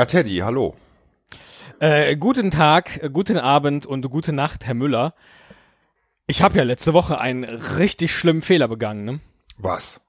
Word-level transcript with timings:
Ja, 0.00 0.06
Teddy, 0.06 0.38
hallo. 0.38 0.74
Äh, 1.78 2.16
guten 2.16 2.50
Tag, 2.50 3.02
äh, 3.02 3.10
guten 3.12 3.36
Abend 3.36 3.84
und 3.84 4.08
gute 4.08 4.32
Nacht, 4.32 4.64
Herr 4.64 4.72
Müller. 4.72 5.12
Ich 6.26 6.40
habe 6.40 6.56
ja 6.56 6.64
letzte 6.64 6.94
Woche 6.94 7.20
einen 7.20 7.44
richtig 7.44 8.10
schlimmen 8.10 8.40
Fehler 8.40 8.66
begangen. 8.66 9.04
Ne? 9.04 9.20
Was? 9.58 10.00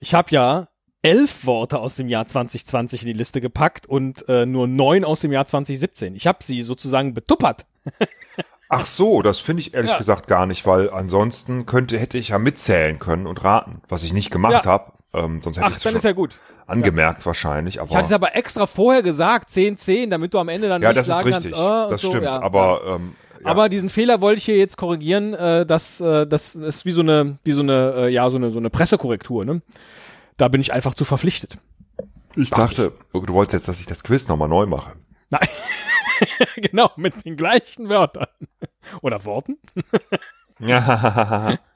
Ich 0.00 0.12
habe 0.12 0.32
ja 0.32 0.66
elf 1.02 1.46
Worte 1.46 1.78
aus 1.78 1.94
dem 1.94 2.08
Jahr 2.08 2.26
2020 2.26 3.02
in 3.02 3.06
die 3.06 3.12
Liste 3.12 3.40
gepackt 3.40 3.86
und 3.86 4.28
äh, 4.28 4.44
nur 4.44 4.66
neun 4.66 5.04
aus 5.04 5.20
dem 5.20 5.30
Jahr 5.30 5.46
2017. 5.46 6.16
Ich 6.16 6.26
habe 6.26 6.42
sie 6.42 6.64
sozusagen 6.64 7.14
betuppert. 7.14 7.64
Ach 8.68 8.86
so, 8.86 9.22
das 9.22 9.38
finde 9.38 9.60
ich 9.60 9.72
ehrlich 9.74 9.92
Ja. 9.92 9.98
gesagt 9.98 10.26
gar 10.26 10.46
nicht, 10.46 10.66
weil 10.66 10.90
ansonsten 10.90 11.64
könnte 11.64 11.96
hätte 11.96 12.18
ich 12.18 12.30
ja 12.30 12.40
mitzählen 12.40 12.98
können 12.98 13.28
und 13.28 13.44
raten, 13.44 13.82
was 13.86 14.02
ich 14.02 14.12
nicht 14.12 14.32
gemacht 14.32 14.64
Ja. 14.64 14.72
habe. 14.72 14.94
Ähm, 15.14 15.42
sonst 15.44 15.58
hätte 15.58 15.66
Ach, 15.68 15.76
ich 15.76 15.82
dann 15.84 15.92
schon 15.92 15.96
ist 15.96 16.02
ja 16.04 16.10
gut. 16.10 16.40
Angemerkt 16.66 17.24
wahrscheinlich. 17.26 17.80
Aber 17.80 17.90
Ich 17.90 17.96
hatte 17.96 18.06
es 18.06 18.12
aber 18.12 18.36
extra 18.36 18.66
vorher 18.66 19.02
gesagt, 19.02 19.50
10, 19.50 19.76
10, 19.76 20.10
damit 20.10 20.34
du 20.34 20.38
am 20.38 20.48
Ende 20.48 20.68
dann 20.68 20.82
ja, 20.82 20.88
nicht 20.88 20.98
das 20.98 21.08
ist 21.08 21.14
sagen 21.14 21.28
richtig. 21.28 21.52
kannst, 21.52 21.66
und 21.66 21.90
das 21.90 22.00
so, 22.00 22.08
stimmt. 22.08 22.24
ja, 22.24 22.40
aber 22.40 22.80
ähm, 22.86 23.14
ja. 23.40 23.46
Aber 23.46 23.68
diesen 23.68 23.88
Fehler 23.88 24.20
wollte 24.20 24.38
ich 24.38 24.44
hier 24.44 24.56
jetzt 24.56 24.76
korrigieren, 24.76 25.34
äh, 25.34 25.66
dass 25.66 26.00
äh, 26.00 26.26
das 26.26 26.54
ist 26.54 26.84
wie 26.84 26.92
so 26.92 27.02
eine, 27.02 27.38
wie 27.44 27.52
so 27.52 27.60
eine, 27.60 27.94
äh, 27.96 28.08
ja, 28.08 28.28
so 28.30 28.36
eine, 28.36 28.50
so 28.50 28.58
eine 28.58 28.70
Pressekorrektur, 28.70 29.44
ne? 29.44 29.62
Da 30.36 30.48
bin 30.48 30.60
ich 30.60 30.72
einfach 30.72 30.94
zu 30.94 31.04
verpflichtet. 31.04 31.58
ich 32.34 32.50
dachte, 32.50 32.92
du 33.12 33.32
wolltest 33.32 33.54
jetzt, 33.54 33.68
dass 33.68 33.80
ich 33.80 33.86
das 33.86 34.02
Quiz 34.02 34.28
nochmal 34.28 34.48
neu 34.48 34.66
mache. 34.66 34.92
Nein. 35.30 35.48
genau, 36.56 36.90
mit 36.96 37.24
den 37.24 37.36
gleichen 37.36 37.88
Wörtern. 37.88 38.26
Oder 39.02 39.24
Worten. 39.24 39.58
Ja. 40.58 41.58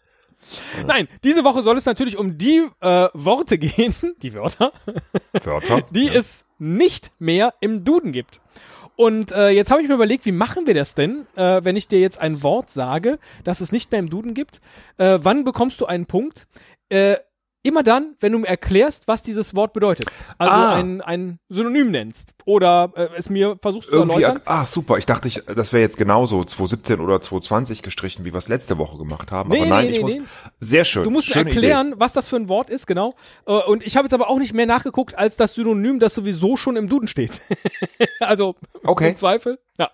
Nein, 0.87 1.09
diese 1.25 1.45
Woche 1.45 1.63
soll 1.63 1.77
es 1.77 1.87
natürlich 1.87 2.17
um 2.17 2.39
die 2.39 2.67
äh, 2.81 3.09
Worte 3.13 3.59
gehen, 3.59 3.95
die 4.23 4.35
Wörter, 4.35 4.73
Wörter. 5.45 5.83
die 5.91 6.07
ja. 6.07 6.15
es 6.15 6.47
nicht 6.59 7.13
mehr 7.19 7.55
im 7.61 7.85
Duden 7.85 8.13
gibt. 8.13 8.41
Und 8.97 9.33
äh, 9.33 9.49
jetzt 9.49 9.71
habe 9.71 9.81
ich 9.81 9.89
mir 9.89 9.95
überlegt, 9.95 10.27
wie 10.27 10.33
machen 10.33 10.67
wir 10.67 10.75
das 10.75 10.95
denn, 10.95 11.27
äh, 11.35 11.65
wenn 11.65 11.75
ich 11.75 11.89
dir 11.89 12.01
jetzt 12.01 12.21
ein 12.21 12.43
Wort 12.43 12.71
sage, 12.71 13.19
das 13.45 13.63
es 13.63 13.73
nicht 13.73 13.91
mehr 13.91 14.01
im 14.01 14.11
Duden 14.11 14.35
gibt? 14.35 14.61
Äh, 14.99 15.21
wann 15.23 15.45
bekommst 15.45 15.81
du 15.81 15.87
einen 15.87 16.05
Punkt? 16.05 16.47
Äh, 16.91 17.17
immer 17.63 17.83
dann, 17.83 18.15
wenn 18.21 18.33
du 18.33 18.39
mir 18.39 18.47
erklärst, 18.49 19.07
was 19.07 19.23
dieses 19.23 19.55
Wort 19.55 19.73
bedeutet. 19.75 20.07
Also 20.39 20.53
Ah. 20.53 20.75
ein, 20.77 21.01
ein 21.03 21.39
Synonym 21.51 21.91
nennst 21.91 22.35
oder 22.47 22.93
äh, 22.97 23.09
es 23.17 23.29
mir 23.29 23.59
versuchst 23.61 23.91
zu 23.91 23.97
irgendwie, 23.97 24.23
erläutern. 24.23 24.43
ah, 24.47 24.67
super. 24.67 24.97
Ich 24.97 25.05
dachte, 25.07 25.29
ich, 25.29 25.43
das 25.45 25.73
wäre 25.73 25.83
jetzt 25.83 25.99
genauso 25.99 26.43
2017 26.43 27.01
oder 27.01 27.21
2020 27.21 27.83
gestrichen, 27.83 28.25
wie 28.25 28.33
wir 28.33 28.39
es 28.39 28.49
letzte 28.49 28.79
Woche 28.79 28.97
gemacht 28.97 29.31
haben. 29.31 29.51
Nee, 29.51 29.57
aber 29.59 29.65
nee, 29.65 29.71
nein, 29.71 29.85
nee, 29.87 29.91
ich 29.97 30.01
muss, 30.01 30.17
sehr 30.61 30.85
schön. 30.87 31.05
Du 31.05 31.11
musst 31.11 31.29
mir 31.35 31.45
erklären, 31.45 31.95
was 31.99 32.13
das 32.15 32.29
für 32.29 32.37
ein 32.37 32.49
Wort 32.49 32.71
ist, 32.71 32.87
genau. 32.87 33.15
Äh, 33.47 33.53
Und 33.53 33.85
ich 33.87 33.97
habe 33.97 34.07
jetzt 34.07 34.15
aber 34.15 34.31
auch 34.31 34.39
nicht 34.39 34.55
mehr 34.55 34.67
nachgeguckt 34.67 35.19
als 35.19 35.37
das 35.37 35.55
Synonym, 35.55 35.99
das 36.01 36.15
sowieso 36.15 36.57
schon 36.57 36.77
im 36.77 36.89
Duden 36.89 37.09
steht. 37.09 37.41
also 38.21 38.55
Okay. 38.85 39.11
im 39.11 39.17
Zweifel. 39.17 39.59
Ja. 39.79 39.91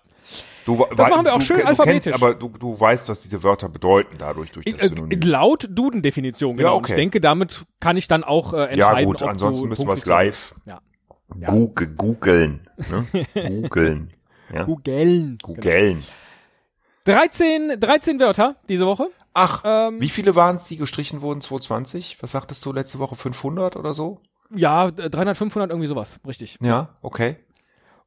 Du, 0.67 0.85
Das 0.95 1.09
machen 1.09 1.25
wir 1.25 1.33
auch 1.33 1.39
du, 1.39 1.45
schön 1.45 1.57
du 1.57 1.63
kennst, 1.63 1.79
alphabetisch. 1.79 2.13
aber 2.13 2.33
du, 2.35 2.49
du 2.49 2.79
weißt, 2.79 3.09
was 3.09 3.21
diese 3.21 3.41
Wörter 3.41 3.69
bedeuten 3.69 4.17
dadurch 4.19 4.51
durch 4.51 4.65
das 4.65 4.83
Äh, 4.83 4.87
Synonym. 4.89 5.19
laut 5.21 5.67
Duden-Definition, 5.71 6.57
genau. 6.57 6.69
Ja, 6.69 6.75
okay. 6.75 6.91
Ich 6.91 6.95
denke, 6.97 7.21
damit 7.21 7.61
kann 7.79 7.95
ich 7.97 8.07
dann 8.07 8.23
auch 8.25 8.53
äh, 8.53 8.57
Ja 8.57 8.65
entscheiden, 8.65 9.05
gut, 9.05 9.21
ob 9.23 9.29
ansonsten 9.29 9.63
du 9.63 9.69
müssen 9.69 9.87
wir 9.87 9.93
es 9.93 10.05
live 10.05 10.53
Ja. 10.65 10.79
Google, 11.47 11.87
googeln. 11.95 12.69
Ne? 12.89 13.25
googeln. 13.61 14.13
Ja? 14.53 14.63
Googeln. 14.65 15.37
Googeln. 15.41 16.03
13, 17.05 17.79
13 17.79 18.19
Wörter 18.19 18.57
diese 18.67 18.85
Woche. 18.85 19.07
Ach, 19.33 19.61
Ähm, 19.65 20.01
wie 20.01 20.09
viele 20.09 20.35
waren 20.35 20.57
es, 20.57 20.65
die 20.65 20.77
gestrichen 20.77 21.21
wurden 21.21 21.41
2020? 21.41 22.17
Was 22.21 22.31
sagtest 22.31 22.65
du 22.65 22.73
letzte 22.73 22.99
Woche? 22.99 23.15
500 23.15 23.75
oder 23.77 23.93
so? 23.93 24.19
Ja, 24.53 24.89
300, 24.91 25.37
500, 25.37 25.69
irgendwie 25.71 25.87
sowas. 25.87 26.19
Richtig. 26.25 26.57
Ja, 26.61 26.95
okay. 27.01 27.37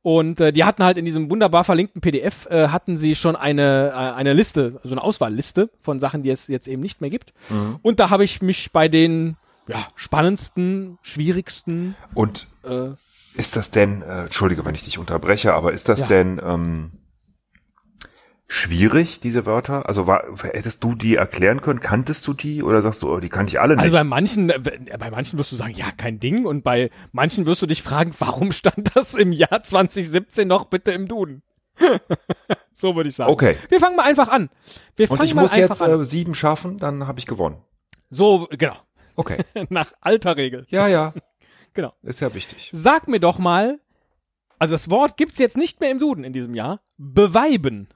Und 0.03 0.41
äh, 0.41 0.53
die 0.53 0.65
hatten 0.65 0.83
halt 0.83 0.97
in 0.97 1.05
diesem 1.05 1.31
wunderbar 1.31 1.63
verlinkten 1.65 2.01
PDF, 2.01 2.47
äh, 2.47 2.69
hatten 2.69 2.97
sie 2.97 3.15
schon 3.15 3.37
eine, 3.37 3.91
äh, 3.91 3.95
eine 3.95 4.33
Liste, 4.33 4.81
also 4.83 4.95
eine 4.95 5.03
Auswahlliste 5.03 5.69
von 5.81 6.01
Sachen, 6.01 6.23
die 6.23 6.31
es 6.31 6.49
jetzt 6.49 6.69
eben 6.69 6.81
nicht 6.81 7.01
mehr 7.03 7.11
gibt. 7.11 7.35
Und 7.83 8.01
da 8.01 8.09
habe 8.11 8.25
ich 8.25 8.41
mich 8.41 8.73
bei 8.73 8.89
den 8.89 9.37
ja, 9.69 9.87
spannendsten, 9.97 10.99
schwierigsten 11.03 11.97
Und 12.15 12.49
äh, 12.65 12.89
ist 13.35 13.57
das 13.57 13.71
denn, 13.71 14.03
äh, 14.03 14.23
entschuldige, 14.25 14.65
wenn 14.65 14.75
ich 14.75 14.85
dich 14.85 14.99
unterbreche, 14.99 15.55
aber 15.55 15.73
ist 15.73 15.89
das 15.89 16.01
Ja. 16.01 16.07
denn 16.07 16.41
ähm, 16.45 16.91
schwierig, 18.51 19.21
diese 19.21 19.47
Wörter? 19.47 19.87
Also 19.87 20.07
war, 20.07 20.25
hättest 20.43 20.83
du 20.83 20.95
die 20.95 21.15
erklären 21.15 21.61
können? 21.61 21.81
Kanntest 21.81 22.27
du 22.27 22.35
die? 22.35 22.63
Oder 22.63 22.83
sagst 22.83 23.03
du, 23.03 23.13
oh, 23.13 23.21
die 23.21 23.29
kannte 23.29 23.53
ich 23.53 23.61
alle 23.61 23.77
nicht? 23.77 23.85
Also 23.85 23.95
bei 23.95 24.05
manchen, 24.05 24.51
äh, 24.51 24.59
bei 24.99 25.11
manchen 25.11 25.39
wirst 25.39 25.53
du 25.53 25.57
sagen, 25.57 25.73
ja, 25.75 25.91
kein 25.97 26.19
Ding. 26.19 26.45
Und 26.47 26.65
bei 26.65 26.91
manchen 27.13 27.47
wirst 27.47 27.63
du 27.63 27.67
dich 27.67 27.83
fragen, 27.83 28.13
warum 28.19 28.53
stand 28.53 28.97
das 28.97 29.15
im 29.15 29.33
Jahr 29.33 29.63
2017 29.63 30.49
noch 30.49 30.65
bitte 30.65 30.91
im 30.91 31.07
Duden? 31.09 31.43
so 32.73 32.97
würde 32.97 33.09
ich 33.09 33.17
sagen. 33.17 33.31
Okay. 33.33 33.57
Wir 33.69 33.81
fangen 33.81 33.97
mal 33.97 34.05
einfach 34.05 34.29
an. 34.29 34.51
Wir 34.97 35.11
Und 35.11 35.17
fangen 35.17 35.29
ich 35.29 35.35
mal 35.35 35.43
muss 35.43 35.55
jetzt 35.55 35.81
äh, 35.81 36.05
sieben 36.05 36.35
schaffen, 36.35 36.79
dann 36.79 37.07
habe 37.07 37.19
ich 37.19 37.27
gewonnen. 37.27 37.63
so, 38.11 38.49
genau. 38.51 38.77
Okay. 39.17 39.39
Nach 39.69 39.93
alter 40.01 40.37
Regel. 40.37 40.67
Ja, 40.69 40.89
ja. 40.89 41.15
Genau. 41.73 41.93
Ist 42.03 42.19
ja 42.19 42.35
wichtig. 42.35 42.69
Sag 42.73 43.07
mir 43.07 43.21
doch 43.21 43.39
mal, 43.39 43.79
also 44.59 44.75
das 44.75 44.91
Wort 44.91 45.17
gibt's 45.17 45.39
jetzt 45.39 45.57
nicht 45.57 45.81
mehr 45.81 45.93
im 45.93 46.01
Duden 46.01 46.25
in 46.25 46.33
diesem 46.33 46.57
Jahr. 46.57 46.81
Beweiben. 46.99 47.89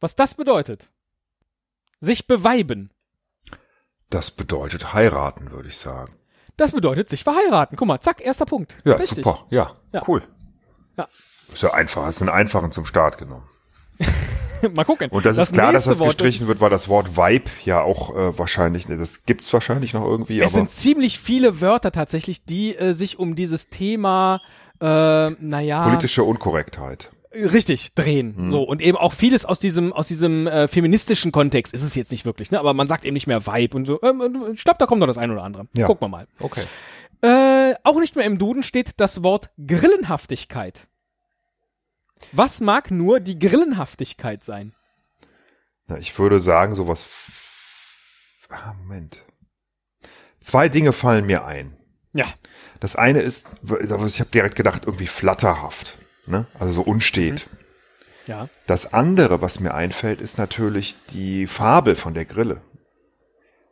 Was 0.00 0.16
das 0.16 0.34
bedeutet. 0.34 0.88
Sich 2.00 2.26
beweiben. 2.26 2.90
Das 4.10 4.30
bedeutet 4.30 4.94
heiraten, 4.94 5.50
würde 5.50 5.68
ich 5.68 5.76
sagen. 5.76 6.14
Das 6.56 6.72
bedeutet 6.72 7.08
sich 7.08 7.24
verheiraten. 7.24 7.76
Guck 7.76 7.86
mal, 7.88 8.00
zack, 8.00 8.20
erster 8.20 8.46
Punkt. 8.46 8.76
Ja, 8.84 8.94
Richtig. 8.94 9.24
super. 9.24 9.46
Ja, 9.50 9.72
Ja. 9.92 10.02
cool. 10.08 10.22
Ja. 10.96 11.06
Ist 11.52 11.62
ja 11.62 11.72
einfach. 11.74 12.04
Hast 12.04 12.20
einen 12.22 12.30
einfachen 12.30 12.72
zum 12.72 12.84
Start 12.86 13.18
genommen. 13.18 13.46
mal 14.74 14.84
gucken. 14.84 15.08
Und 15.10 15.24
das, 15.24 15.38
ist 15.38 15.52
klar, 15.52 15.72
dass 15.72 15.84
das 15.84 15.98
Wort, 15.98 16.10
gestrichen 16.10 16.40
das- 16.40 16.48
wird, 16.48 16.60
weil 16.60 16.70
das 16.70 16.88
Wort 16.88 17.16
Vibe 17.16 17.50
ja 17.64 17.80
auch 17.82 18.14
äh, 18.16 18.38
wahrscheinlich, 18.38 18.88
ne, 18.88 18.96
das 18.98 19.24
gibt's 19.24 19.52
wahrscheinlich 19.52 19.94
noch 19.94 20.04
irgendwie, 20.04 20.40
Es 20.40 20.52
sind 20.52 20.70
ziemlich 20.70 21.18
viele 21.18 21.60
Wörter 21.60 21.92
tatsächlich, 21.92 22.44
die 22.44 22.74
äh, 22.76 22.92
sich 22.92 23.18
um 23.18 23.36
dieses 23.36 23.68
Thema, 23.70 24.40
äh, 24.80 25.30
naja, 25.30 25.84
politische 25.84 26.24
Unkorrektheit. 26.24 27.10
Richtig 27.32 27.94
drehen. 27.94 28.34
Mhm. 28.36 28.50
So 28.50 28.62
und 28.62 28.82
eben 28.82 28.96
auch 28.96 29.12
vieles 29.12 29.44
aus 29.44 29.58
diesem 29.58 29.92
aus 29.92 30.08
diesem 30.08 30.46
äh, 30.46 30.68
feministischen 30.68 31.32
Kontext 31.32 31.74
ist 31.74 31.82
es 31.82 31.94
jetzt 31.94 32.10
nicht 32.10 32.24
wirklich, 32.24 32.50
ne? 32.50 32.58
Aber 32.58 32.74
man 32.74 32.88
sagt 32.88 33.04
eben 33.04 33.14
nicht 33.14 33.26
mehr 33.26 33.46
Vibe 33.46 33.76
und 33.76 33.86
so. 33.86 34.00
Ähm, 34.02 34.52
ich 34.52 34.64
glaube, 34.64 34.78
da 34.78 34.86
kommt 34.86 35.00
noch 35.00 35.06
das 35.06 35.18
ein 35.18 35.30
oder 35.30 35.42
andere. 35.42 35.68
Ja. 35.74 35.86
Gucken 35.86 36.02
wir 36.02 36.08
mal. 36.08 36.26
Okay. 36.40 36.62
Äh, 37.20 37.74
auch 37.82 37.98
nicht 37.98 38.16
mehr 38.16 38.24
im 38.24 38.38
Duden 38.38 38.62
steht 38.62 38.92
das 38.98 39.22
Wort 39.22 39.50
Grillenhaftigkeit. 39.64 40.88
Was 42.32 42.60
mag 42.60 42.90
nur 42.90 43.20
die 43.20 43.38
Grillenhaftigkeit 43.38 44.42
sein? 44.44 44.74
Na, 45.86 45.98
ich 45.98 46.18
würde 46.18 46.40
sagen, 46.40 46.74
sowas. 46.74 47.06
Ah, 48.48 48.74
Moment. 48.74 49.22
Zwei 50.40 50.68
Dinge 50.68 50.92
fallen 50.92 51.26
mir 51.26 51.44
ein. 51.44 51.76
Ja. 52.12 52.26
Das 52.80 52.96
eine 52.96 53.20
ist, 53.20 53.56
ich 53.62 54.20
habe 54.20 54.30
direkt 54.30 54.56
gedacht, 54.56 54.84
irgendwie 54.86 55.06
flatterhaft, 55.06 55.98
ne? 56.28 56.46
Also 56.58 56.72
so 56.72 56.82
unstet. 56.82 57.48
Ja. 58.26 58.48
Das 58.66 58.92
andere, 58.92 59.40
was 59.40 59.58
mir 59.58 59.74
einfällt, 59.74 60.20
ist 60.20 60.38
natürlich 60.38 60.96
die 61.12 61.46
Fabel 61.46 61.96
von 61.96 62.14
der 62.14 62.26
Grille. 62.26 62.60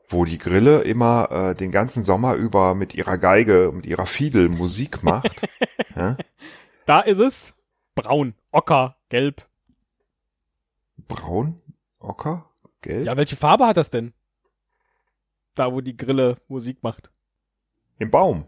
Wo 0.09 0.25
die 0.25 0.39
Grille 0.39 0.83
immer 0.83 1.31
äh, 1.31 1.55
den 1.55 1.71
ganzen 1.71 2.05
Sommer 2.05 2.35
über 2.35 2.75
mit 2.75 2.95
ihrer 2.95 3.19
Geige, 3.19 3.71
mit 3.75 3.87
ihrer 3.87 4.07
Fiedel 4.07 4.49
Musik 4.49 5.03
macht. 5.03 5.43
ja? 5.97 6.17
Da 6.87 7.01
ist 7.01 7.19
es. 7.19 7.55
Braun, 7.95 8.35
Ocker, 8.53 8.97
Gelb. 9.09 9.47
Braun, 11.09 11.61
Ocker, 11.99 12.49
Gelb. 12.83 13.07
Ja, 13.07 13.17
welche 13.17 13.37
Farbe 13.37 13.67
hat 13.67 13.77
das 13.77 13.91
denn? 13.91 14.13
Da, 15.55 15.73
wo 15.73 15.81
die 15.81 15.97
Grille 15.97 16.37
Musik 16.49 16.83
macht. 16.83 17.11
Im 17.99 18.11
Baum. 18.11 18.47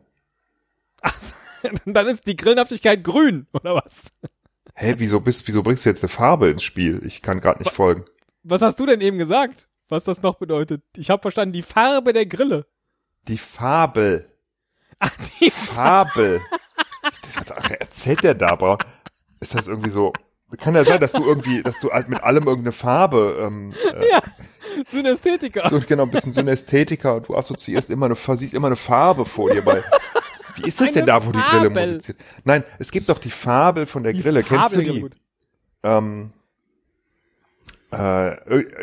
Ach, 1.00 1.14
dann 1.84 2.06
ist 2.06 2.26
die 2.26 2.36
Grillenhaftigkeit 2.36 3.02
grün, 3.04 3.46
oder 3.52 3.74
was? 3.76 4.12
Hä, 4.74 4.94
wieso 4.98 5.20
bist, 5.20 5.46
wieso 5.48 5.62
bringst 5.62 5.84
du 5.84 5.90
jetzt 5.90 6.02
eine 6.04 6.08
Farbe 6.08 6.50
ins 6.50 6.62
Spiel? 6.62 7.02
Ich 7.04 7.22
kann 7.22 7.40
gerade 7.40 7.62
nicht 7.62 7.72
folgen. 7.72 8.04
Was 8.44 8.62
hast 8.62 8.78
du 8.78 8.86
denn 8.86 9.00
eben 9.00 9.18
gesagt? 9.18 9.68
Was 9.88 10.04
das 10.04 10.22
noch 10.22 10.36
bedeutet? 10.36 10.82
Ich 10.96 11.10
habe 11.10 11.22
verstanden, 11.22 11.52
die 11.52 11.62
Farbe 11.62 12.12
der 12.12 12.26
Grille. 12.26 12.66
Die 13.26 13.38
Fabel. 13.38 14.30
Ach, 15.00 15.10
die 15.40 15.50
Fabel. 15.50 16.40
Was 17.34 17.70
erzählt 17.70 18.22
der 18.22 18.34
da, 18.34 18.48
aber 18.50 18.78
ist 19.40 19.54
das 19.54 19.68
irgendwie 19.68 19.90
so? 19.90 20.12
Kann 20.58 20.74
ja 20.74 20.84
sein, 20.84 21.00
dass 21.00 21.12
du 21.12 21.24
irgendwie, 21.24 21.62
dass 21.62 21.78
du 21.80 21.90
halt 21.90 22.08
mit 22.08 22.22
allem 22.22 22.44
irgendeine 22.46 22.72
Farbe, 22.72 23.38
ähm, 23.40 23.74
äh, 23.94 24.08
Ja, 24.10 24.22
Synästhetiker. 24.86 25.68
so 25.68 25.80
genau 25.80 26.04
ein 26.04 26.10
bisschen 26.10 26.32
Synästhetiker 26.32 27.20
du 27.20 27.36
assoziierst 27.36 27.90
immer 27.90 28.06
eine, 28.06 28.14
siehst 28.14 28.54
immer 28.54 28.68
eine 28.68 28.76
Farbe 28.76 29.26
vor 29.26 29.50
dir 29.50 29.62
bei. 29.62 29.82
Wie 30.58 30.68
ist 30.68 30.80
das 30.80 30.92
denn 30.92 31.06
da, 31.06 31.24
wo 31.24 31.32
die 31.32 31.38
Grille 31.38 31.68
Fabel. 31.68 31.86
musiziert? 31.86 32.18
Nein, 32.44 32.64
es 32.78 32.90
gibt 32.90 33.08
doch 33.08 33.18
die 33.18 33.30
Fabel 33.30 33.86
von 33.86 34.02
der 34.02 34.12
Grille. 34.12 34.42
Kennst 34.42 34.76
du 34.76 34.82
die? 34.82 35.00
gut. 35.00 35.12
ähm, 35.82 36.32
äh, 37.90 38.36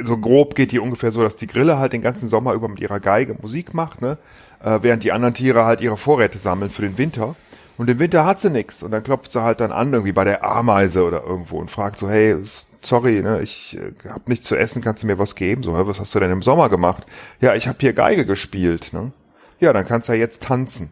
so 0.03 0.17
grob 0.17 0.55
geht 0.55 0.71
die 0.71 0.79
ungefähr 0.79 1.11
so, 1.11 1.21
dass 1.21 1.35
die 1.35 1.47
Grille 1.47 1.77
halt 1.77 1.93
den 1.93 2.01
ganzen 2.01 2.27
Sommer 2.27 2.53
über 2.53 2.67
mit 2.67 2.79
ihrer 2.79 2.99
Geige 2.99 3.35
Musik 3.39 3.73
macht, 3.73 4.01
ne? 4.01 4.17
Äh, 4.63 4.79
während 4.81 5.03
die 5.03 5.11
anderen 5.11 5.33
Tiere 5.35 5.65
halt 5.65 5.81
ihre 5.81 5.97
Vorräte 5.97 6.39
sammeln 6.39 6.71
für 6.71 6.81
den 6.81 6.97
Winter. 6.97 7.35
Und 7.77 7.89
im 7.89 7.99
Winter 7.99 8.25
hat 8.25 8.39
sie 8.39 8.49
nix. 8.49 8.81
Und 8.83 8.91
dann 8.91 9.03
klopft 9.03 9.31
sie 9.31 9.43
halt 9.43 9.59
dann 9.59 9.71
an, 9.71 9.93
irgendwie 9.93 10.13
bei 10.13 10.23
der 10.23 10.43
Ameise 10.43 11.03
oder 11.03 11.23
irgendwo 11.23 11.59
und 11.59 11.69
fragt 11.69 11.99
so, 11.99 12.09
hey, 12.09 12.37
sorry, 12.81 13.21
ne, 13.21 13.41
ich 13.41 13.77
äh, 13.77 14.09
hab 14.09 14.27
nichts 14.27 14.47
zu 14.47 14.55
essen, 14.55 14.81
kannst 14.81 15.03
du 15.03 15.07
mir 15.07 15.19
was 15.19 15.35
geben? 15.35 15.61
So, 15.61 15.73
was 15.87 15.99
hast 15.99 16.15
du 16.15 16.19
denn 16.19 16.31
im 16.31 16.41
Sommer 16.41 16.69
gemacht? 16.69 17.05
Ja, 17.41 17.53
ich 17.53 17.67
hab 17.67 17.81
hier 17.81 17.93
Geige 17.93 18.25
gespielt, 18.25 18.91
ne? 18.93 19.11
Ja, 19.59 19.71
dann 19.71 19.85
kannst 19.85 20.09
du 20.09 20.13
ja 20.13 20.19
jetzt 20.19 20.43
tanzen. 20.43 20.91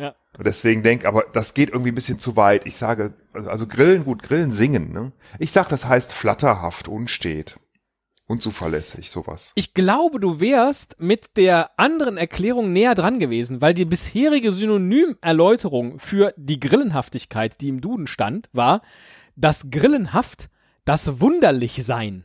Ja. 0.00 0.14
Und 0.38 0.46
deswegen 0.46 0.82
denk, 0.82 1.04
aber 1.04 1.26
das 1.30 1.52
geht 1.52 1.68
irgendwie 1.68 1.92
ein 1.92 1.94
bisschen 1.94 2.18
zu 2.18 2.34
weit. 2.34 2.64
Ich 2.64 2.76
sage, 2.76 3.12
also, 3.34 3.50
also 3.50 3.66
Grillen, 3.66 4.04
gut, 4.04 4.22
Grillen 4.22 4.50
singen, 4.50 4.92
ne? 4.92 5.12
Ich 5.38 5.52
sag, 5.52 5.68
das 5.68 5.84
heißt 5.84 6.14
flatterhaft, 6.14 6.88
unstet. 6.88 7.60
Unzuverlässig, 8.26 9.10
sowas. 9.10 9.52
Ich 9.56 9.74
glaube, 9.74 10.20
du 10.20 10.40
wärst 10.40 11.00
mit 11.00 11.36
der 11.36 11.78
anderen 11.78 12.16
Erklärung 12.16 12.72
näher 12.72 12.94
dran 12.94 13.18
gewesen, 13.18 13.60
weil 13.60 13.74
die 13.74 13.84
bisherige 13.84 14.52
Synonymerläuterung 14.52 15.98
für 15.98 16.32
die 16.36 16.60
Grillenhaftigkeit, 16.60 17.60
die 17.60 17.68
im 17.68 17.80
Duden 17.80 18.06
stand, 18.06 18.48
war 18.52 18.82
das 19.34 19.70
Grillenhaft, 19.70 20.48
das 20.84 21.20
wunderlich 21.20 21.84
sein. 21.84 22.24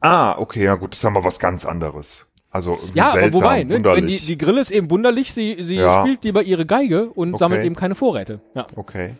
Ah, 0.00 0.36
okay, 0.36 0.64
ja 0.64 0.74
gut, 0.74 0.94
das 0.94 1.04
haben 1.04 1.14
wir 1.14 1.24
was 1.24 1.38
ganz 1.38 1.64
anderes. 1.64 2.32
Also 2.50 2.78
Ja, 2.94 3.12
seltsam, 3.12 3.18
aber 3.24 3.32
wobei, 3.34 3.64
ne, 3.64 3.70
wenn 3.74 3.82
die, 3.82 3.88
wunderlich. 3.88 4.26
die 4.26 4.38
Grille 4.38 4.60
ist 4.60 4.70
eben 4.70 4.90
wunderlich, 4.90 5.32
sie, 5.32 5.56
sie 5.62 5.76
Ja. 5.76 6.00
spielt 6.00 6.24
lieber 6.24 6.42
ihre 6.42 6.64
Geige 6.66 7.10
und 7.10 7.30
Okay. 7.34 7.38
sammelt 7.38 7.64
eben 7.64 7.74
keine 7.74 7.94
Vorräte. 7.94 8.40
Ja. 8.54 8.66
okay. 8.74 9.14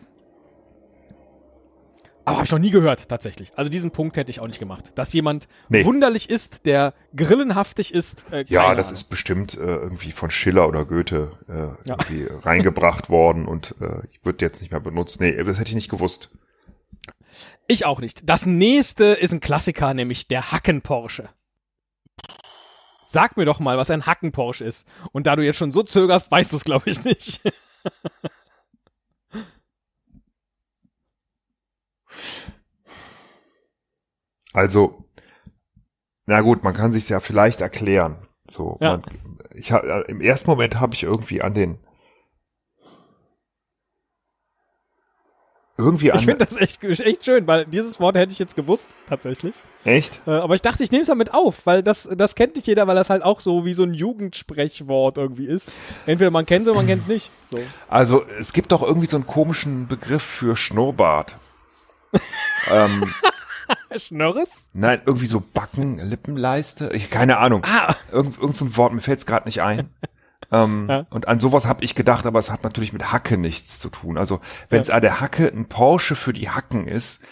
Aber 2.25 2.36
habe 2.36 2.44
ich 2.44 2.52
noch 2.52 2.58
nie 2.58 2.70
gehört, 2.70 3.08
tatsächlich. 3.08 3.52
Also 3.56 3.70
diesen 3.70 3.90
Punkt 3.90 4.19
hätte 4.19 4.30
ich 4.30 4.40
auch 4.40 4.46
nicht 4.46 4.58
gemacht. 4.58 4.92
Dass 4.96 5.14
jemand 5.14 5.48
Nee. 5.70 5.86
wunderlich 5.86 6.28
ist, 6.28 6.66
der 6.66 6.92
grillenhaftig 7.16 7.94
ist. 7.94 8.26
Äh, 8.30 8.44
Ja, 8.48 8.75
das 8.75 8.88
Ahnung. 8.88 8.94
ist 8.96 9.04
bestimmt 9.04 9.54
äh, 9.54 9.60
irgendwie 9.60 10.12
von 10.12 10.31
Schiller 10.31 10.69
oder 10.69 10.84
Goethe 10.84 11.32
äh, 11.48 11.88
Ja. 11.88 11.96
reingebracht 12.44 13.08
worden 13.08 13.46
und 13.46 13.74
äh, 13.81 14.02
ich 14.12 14.22
würde 14.26 14.44
jetzt 14.44 14.60
nicht 14.60 14.70
mehr 14.72 14.81
benutzt. 14.81 15.22
Nee, 15.22 15.32
das 15.42 15.58
hätte 15.58 15.70
ich 15.70 15.74
nicht 15.74 15.90
gewusst. 15.90 16.31
Ich 17.66 17.86
auch 17.86 18.00
nicht. 18.00 18.28
Das 18.28 18.44
nächste 18.44 19.04
ist 19.04 19.32
ein 19.32 19.40
Klassiker, 19.40 19.94
nämlich 19.94 20.28
der 20.28 20.52
Hacken-Porsche. 20.52 21.31
Sag 23.10 23.38
mir 23.38 23.46
doch 23.46 23.58
mal, 23.58 23.78
was 23.78 23.90
ein 23.90 24.05
Hacken-Porsche 24.05 24.66
ist. 24.66 24.87
Und 25.12 25.26
da 25.26 25.34
du 25.34 25.43
jetzt 25.43 25.56
schon 25.56 25.72
so 25.72 25.82
zögerst, 25.82 26.31
weißt 26.31 26.52
du 26.52 26.58
es, 26.58 26.64
glaube 26.64 26.90
ich, 26.90 27.05
nicht. 27.05 27.40
Also, 34.52 35.05
na 36.26 36.40
gut, 36.40 36.64
man 36.64 36.75
kann 36.75 36.93
sich 36.93 37.08
ja 37.08 37.20
vielleicht 37.20 37.60
erklären. 37.60 38.26
So, 38.49 38.78
Ja. 38.81 38.93
man, 38.93 39.02
ich 39.55 39.70
äh, 39.70 40.02
im 40.08 40.20
ersten 40.20 40.50
Moment 40.50 40.81
habe 40.81 40.94
ich 40.94 41.02
irgendwie 41.02 41.43
an 41.43 41.55
den 41.55 41.78
irgendwie 45.78 46.10
an 46.10 46.19
Ich 46.19 46.25
finde 46.25 46.44
das 46.44 46.56
echt, 46.56 46.82
echt 46.82 47.25
schön, 47.25 47.46
weil 47.46 47.64
dieses 47.64 48.00
Wort 48.00 48.16
hätte 48.16 48.32
ich 48.32 48.38
jetzt 48.40 48.56
gewusst, 48.56 48.90
tatsächlich. 49.08 49.54
echt 49.84 50.20
Äh, 50.26 50.32
aber 50.32 50.56
ich 50.56 50.60
dachte, 50.60 50.82
ich 50.82 50.90
nehme 50.90 51.02
es 51.02 51.08
mal 51.08 51.14
mit 51.14 51.32
auf, 51.32 51.64
weil 51.66 51.84
das, 51.84 52.08
das 52.16 52.34
kennt 52.34 52.56
nicht 52.56 52.66
jeder, 52.66 52.88
weil 52.88 52.96
das 52.96 53.10
halt 53.10 53.22
auch 53.22 53.40
so 53.40 53.64
wie 53.64 53.75
so 53.75 53.84
ein 53.84 53.94
Jugendsprechwort 53.94 55.16
irgendwie 55.16 55.46
ist. 55.46 55.70
Entweder 56.06 56.32
man 56.32 56.44
kennt 56.46 56.66
es 56.66 56.69
oder 56.69 56.78
man 56.78 56.86
kennt 56.88 57.02
es 57.02 57.08
nicht. 57.08 57.30
So. 57.52 57.58
Also 57.88 58.25
es 58.40 58.52
gibt 58.52 58.72
doch 58.72 58.82
irgendwie 58.82 59.06
so 59.06 59.16
einen 59.16 59.26
komischen 59.26 59.86
Begriff 59.86 60.22
für 60.22 60.56
Schnurrbart. 60.56 61.36
ähm, 62.70 63.14
Schnörres? 63.96 64.70
nein, 64.74 65.00
irgendwie 65.06 65.26
so 65.26 65.40
Backen, 65.40 65.98
Lippenleiste, 65.98 66.90
ich, 66.92 67.08
keine 67.10 67.38
Ahnung. 67.38 67.62
Ah, 67.64 67.94
Irgend, 68.10 68.38
irgend 68.38 68.56
so 68.56 68.64
ein 68.64 68.76
Wort, 68.76 68.92
mir 68.92 69.00
fällt 69.00 69.20
es 69.20 69.26
gerade 69.26 69.46
nicht 69.46 69.62
ein. 69.62 69.90
Ähm, 70.50 70.86
Ja. 70.88 71.04
Und 71.10 71.28
an 71.28 71.40
sowas 71.40 71.66
habe 71.66 71.84
ich 71.84 71.94
gedacht, 71.94 72.26
aber 72.26 72.38
es 72.38 72.50
hat 72.50 72.64
natürlich 72.64 72.92
mit 72.92 73.12
Hacke 73.12 73.36
nichts 73.36 73.78
zu 73.78 73.90
tun. 73.90 74.16
Also 74.18 74.40
wenn 74.70 74.80
es 74.80 74.90
an 74.90 75.02
der 75.02 75.20
Hacke 75.20 75.46
ein 75.48 75.68
Porsche 75.68 76.16
für 76.16 76.32
die 76.32 76.50
Hacken 76.50 76.86
ist, 76.86 77.24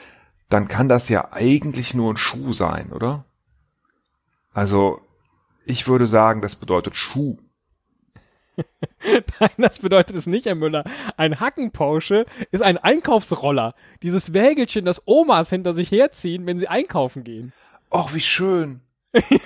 dann 0.49 0.69
kann 0.69 0.89
das 0.89 1.09
ja 1.09 1.33
eigentlich 1.33 1.95
nur 1.95 2.13
ein 2.13 2.17
Schuh 2.17 2.53
sein, 2.53 2.93
oder? 2.93 3.25
Also 4.53 5.01
ich 5.65 5.89
würde 5.89 6.07
sagen, 6.07 6.41
das 6.41 6.57
bedeutet 6.57 6.95
Schuh. 6.97 7.39
Nein, 9.41 9.51
das 9.59 9.81
bedeutet 9.81 10.17
es 10.17 10.27
nicht, 10.27 10.47
Herr 10.47 10.55
Müller. 10.55 10.85
Ein 11.17 11.41
Hacken-Porsche 11.41 12.25
ist 12.53 12.63
ein 12.63 12.79
Einkaufsroller. 12.79 13.75
Dieses 14.03 14.33
Wägelchen, 14.33 14.85
das 14.85 15.03
Omas 15.07 15.51
hinter 15.51 15.75
sich 15.75 15.91
herziehen, 15.91 16.47
wenn 16.47 16.59
sie 16.59 16.69
einkaufen 16.69 17.23
gehen. 17.23 17.53
Och, 17.91 18.15
wie 18.15 18.21
schön. 18.21 18.81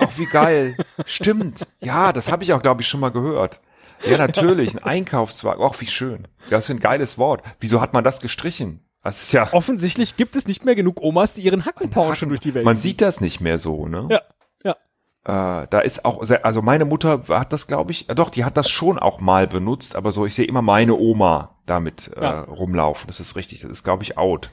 Och, 0.00 0.18
wie 0.18 0.26
geil. 0.26 0.76
Stimmt. 1.06 1.66
Ja, 1.80 2.12
das 2.12 2.30
habe 2.30 2.42
ich 2.42 2.52
auch, 2.52 2.62
glaube 2.62 2.82
ich, 2.82 2.88
schon 2.88 3.00
mal 3.00 3.10
gehört. 3.10 3.60
Ja, 4.08 4.16
natürlich, 4.18 4.74
ein 4.74 4.82
Einkaufswagen. 4.82 5.62
Och, 5.62 5.80
wie 5.80 5.86
schön. 5.86 6.26
Das 6.48 6.64
ist 6.64 6.70
ein 6.70 6.80
geiles 6.80 7.18
Wort. 7.18 7.42
Wieso 7.60 7.80
hat 7.80 7.92
man 7.92 8.02
das 8.04 8.20
gestrichen? 8.20 8.80
Das 9.02 9.22
ist 9.22 9.32
ja. 9.32 9.52
Offensichtlich 9.52 10.16
gibt 10.16 10.36
es 10.36 10.46
nicht 10.46 10.64
mehr 10.64 10.74
genug 10.74 11.00
Omas, 11.02 11.32
die 11.34 11.42
ihren 11.42 11.64
Hacken-Porsche 11.64 12.22
Hacken- 12.22 12.28
durch 12.28 12.40
die 12.40 12.54
Welt 12.54 12.64
Man 12.64 12.76
sieht 12.76 13.00
das 13.00 13.20
nicht 13.20 13.40
mehr 13.40 13.58
so, 13.58 13.86
ne? 13.88 14.06
Ja, 14.10 14.20
ja. 14.64 15.62
Äh, 15.62 15.66
da 15.70 15.80
ist 15.80 16.04
auch, 16.04 16.22
sehr, 16.24 16.44
also 16.44 16.60
meine 16.62 16.84
Mutter 16.84 17.22
hat 17.28 17.52
das, 17.52 17.66
glaube 17.66 17.92
ich, 17.92 18.08
äh, 18.10 18.14
doch, 18.14 18.28
die 18.30 18.44
hat 18.44 18.56
das 18.56 18.68
schon 18.70 18.98
auch 18.98 19.20
mal 19.20 19.46
benutzt, 19.46 19.96
aber 19.96 20.12
so, 20.12 20.26
ich 20.26 20.34
sehe 20.34 20.46
immer 20.46 20.62
meine 20.62 20.94
Oma 20.96 21.56
damit 21.66 22.10
äh, 22.16 22.22
Ja. 22.22 22.40
rumlaufen. 22.42 23.06
Das 23.06 23.20
ist 23.20 23.36
richtig, 23.36 23.60
das 23.60 23.70
ist, 23.70 23.84
glaube 23.84 24.02
ich, 24.02 24.18
out. 24.18 24.50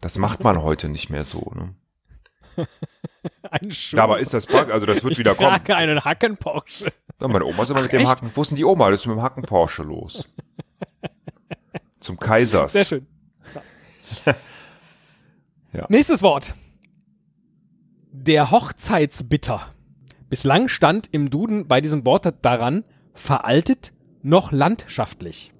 Das 0.00 0.18
macht 0.18 0.42
man 0.44 0.62
heute 0.62 0.88
nicht 0.88 1.10
mehr 1.10 1.24
so, 1.24 1.52
ne? 1.54 1.74
Ein 3.50 3.70
Schuh. 3.70 3.96
Dabei 3.96 4.20
ist 4.20 4.32
das 4.32 4.46
Bug, 4.46 4.70
also 4.70 4.86
das 4.86 5.02
wird 5.02 5.12
ich 5.12 5.18
wieder 5.18 5.34
kommen. 5.34 5.50
trage 5.50 5.76
einen 5.76 6.04
Hacken-Porsche. 6.04 6.92
Ja, 7.20 7.28
meine 7.28 7.44
Oma 7.44 7.62
ist 7.64 7.70
immer 7.70 7.80
Ach, 7.80 7.82
mit 7.84 7.92
dem 7.92 8.00
echt? 8.00 8.08
Hacken. 8.08 8.30
Wo 8.34 8.42
ist 8.42 8.50
denn 8.50 8.56
die 8.56 8.64
Oma? 8.64 8.90
Das 8.90 9.00
ist 9.00 9.06
mit 9.06 9.16
dem 9.16 9.22
Hacken 9.22 9.42
Porsche 9.42 9.82
los. 9.82 10.26
Zum 12.00 12.18
Kaisers. 12.18 12.72
Sehr 12.72 12.84
schön. 12.84 13.06
Ja. 15.72 15.86
Nächstes 15.88 16.22
Wort. 16.22 16.54
Der 18.10 18.50
Hochzeitsbitter. 18.50 19.72
Bislang 20.28 20.66
stand 20.66 21.08
im 21.12 21.30
Duden 21.30 21.68
bei 21.68 21.80
diesem 21.80 22.04
Wort 22.04 22.26
daran, 22.42 22.82
veraltet 23.14 23.92
noch 24.22 24.50
landschaftlich. 24.50 25.52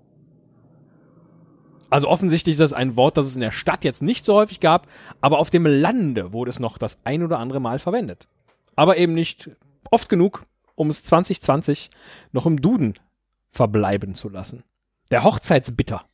Also 1.90 2.09
offensichtlich 2.09 2.54
ist 2.54 2.61
das 2.61 2.73
ein 2.73 2.97
Wort, 2.97 3.16
das 3.16 3.26
es 3.26 3.35
in 3.35 3.40
der 3.40 3.50
Stadt 3.50 3.85
jetzt 3.85 4.02
nicht 4.02 4.25
so 4.25 4.35
häufig 4.35 4.61
gab, 4.61 4.87
aber 5.20 5.38
auf 5.38 5.50
dem 5.50 5.66
Lande 5.66 6.32
wurde 6.32 6.50
es 6.50 6.61
noch 6.61 6.78
das 6.78 7.00
ein 7.04 7.23
oder 7.23 7.38
andere 7.38 7.61
Mal 7.61 7.78
verwendet. 7.80 8.28
Aber 8.76 8.97
eben 8.97 9.12
nicht 9.12 9.50
oft 9.90 10.09
genug, 10.09 10.44
um 10.76 10.88
es 10.88 11.02
2020 11.02 11.90
noch 12.32 12.47
im 12.47 12.62
Duden 12.62 12.94
verbleiben 13.50 14.14
zu 14.14 14.28
lassen. 14.28 14.62
Der 15.11 15.25
Hochzeitsbitter. 15.25 16.04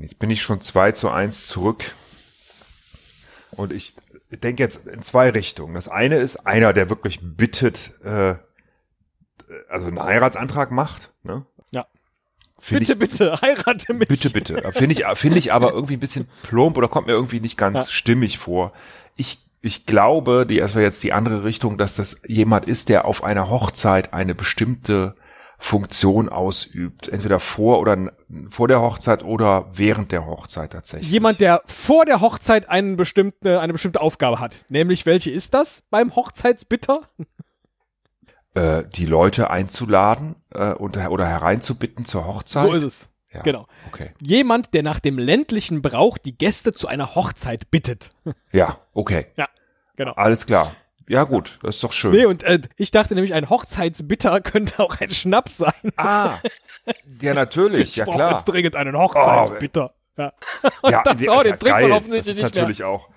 Jetzt 0.00 0.18
bin 0.18 0.30
ich 0.30 0.42
schon 0.42 0.60
2 0.60 0.92
zu 0.92 1.08
1 1.08 1.46
zurück. 1.46 1.94
Und 3.52 3.72
ich 3.72 3.94
denke 4.30 4.62
jetzt 4.62 4.86
in 4.86 5.02
zwei 5.02 5.30
Richtungen. 5.30 5.74
Das 5.74 5.88
eine 5.88 6.16
ist 6.16 6.46
einer, 6.46 6.72
der 6.72 6.90
wirklich 6.90 7.20
bittet, 7.22 8.00
äh, 8.02 8.36
also 9.68 9.86
einen 9.86 10.02
Heiratsantrag 10.02 10.70
macht. 10.70 11.12
Ne? 11.22 11.44
Bitte, 12.70 12.92
ich, 12.92 12.98
bitte, 12.98 13.38
heirate 13.42 13.92
mich. 13.94 14.08
Bitte, 14.08 14.30
bitte. 14.30 14.72
Finde 14.72 14.92
ich, 14.94 15.04
finde 15.18 15.38
ich 15.38 15.52
aber 15.52 15.72
irgendwie 15.72 15.94
ein 15.94 16.00
bisschen 16.00 16.28
plump 16.42 16.76
oder 16.76 16.88
kommt 16.88 17.06
mir 17.06 17.12
irgendwie 17.12 17.40
nicht 17.40 17.56
ganz 17.58 17.86
Ja. 17.88 17.92
stimmig 17.92 18.38
vor. 18.38 18.72
Ich, 19.16 19.38
ich 19.60 19.86
glaube, 19.86 20.46
die, 20.46 20.58
das 20.58 20.74
wäre 20.74 20.84
jetzt 20.84 21.02
die 21.02 21.12
andere 21.12 21.44
Richtung, 21.44 21.76
dass 21.78 21.96
das 21.96 22.22
jemand 22.26 22.66
ist, 22.66 22.88
der 22.88 23.04
auf 23.04 23.24
einer 23.24 23.50
Hochzeit 23.50 24.12
eine 24.14 24.34
bestimmte 24.34 25.14
Funktion 25.58 26.28
ausübt. 26.28 27.08
Entweder 27.08 27.38
vor 27.38 27.78
oder 27.78 28.12
vor 28.50 28.66
der 28.66 28.80
Hochzeit 28.80 29.22
oder 29.22 29.70
während 29.72 30.10
der 30.10 30.26
Hochzeit 30.26 30.72
tatsächlich. 30.72 31.10
Jemand, 31.10 31.40
der 31.40 31.62
vor 31.66 32.04
der 32.04 32.20
Hochzeit 32.20 32.68
einen 32.68 32.96
bestimmte, 32.96 33.60
eine 33.60 33.72
bestimmte 33.72 34.00
Aufgabe 34.00 34.40
hat. 34.40 34.56
Nämlich, 34.68 35.06
welche 35.06 35.30
ist 35.30 35.54
das 35.54 35.84
beim 35.90 36.16
Hochzeitsbitter? 36.16 37.02
Äh, 38.54 38.84
die 38.84 39.06
Leute 39.06 39.50
einzuladen 39.50 40.36
äh, 40.50 40.72
und, 40.72 40.96
oder 40.96 41.26
hereinzubitten 41.26 42.04
zur 42.04 42.26
Hochzeit. 42.26 42.62
So 42.68 42.72
ist 42.74 42.82
es. 42.82 43.08
Ja. 43.32 43.40
Genau. 43.42 43.66
Okay. 43.88 44.10
Jemand, 44.20 44.74
der 44.74 44.82
nach 44.82 45.00
dem 45.00 45.18
ländlichen 45.18 45.80
Brauch 45.80 46.18
die 46.18 46.36
Gäste 46.36 46.72
zu 46.72 46.86
einer 46.86 47.14
Hochzeit 47.14 47.70
bittet. 47.70 48.10
Ja, 48.52 48.78
okay. 48.92 49.26
Ja, 49.36 49.48
genau. 49.96 50.12
Alles 50.12 50.44
klar. 50.44 50.70
Ja, 51.08 51.24
gut, 51.24 51.58
das 51.62 51.76
ist 51.76 51.84
doch 51.84 51.92
schön. 51.92 52.12
Nee, 52.12 52.26
und 52.26 52.42
äh, 52.42 52.60
ich 52.76 52.90
dachte 52.90 53.14
nämlich, 53.14 53.32
ein 53.34 53.48
Hochzeitsbitter 53.48 54.40
könnte 54.42 54.82
auch 54.82 55.00
ein 55.00 55.08
Schnaps 55.10 55.56
sein. 55.56 55.92
ah, 55.96 56.34
ja, 57.20 57.32
natürlich, 57.34 57.96
ja 57.96 58.04
ich 58.04 58.08
brauche 58.08 58.18
klar. 58.18 58.30
jetzt 58.32 58.44
dringend 58.44 58.76
einen 58.76 58.96
Hochzeitsbitter. 58.96 59.94
ja. 60.18 60.32
ja, 60.84 61.02
dachte, 61.02 61.16
die- 61.16 61.28
oh, 61.30 61.42
den 61.42 61.52
ja, 61.52 61.56
trinkt 61.56 61.80
man 61.80 61.92
offensichtlich 61.92 62.36
nicht 62.36 62.54
mehr. 62.54 62.62
natürlich 62.62 62.84
auch. 62.84 63.08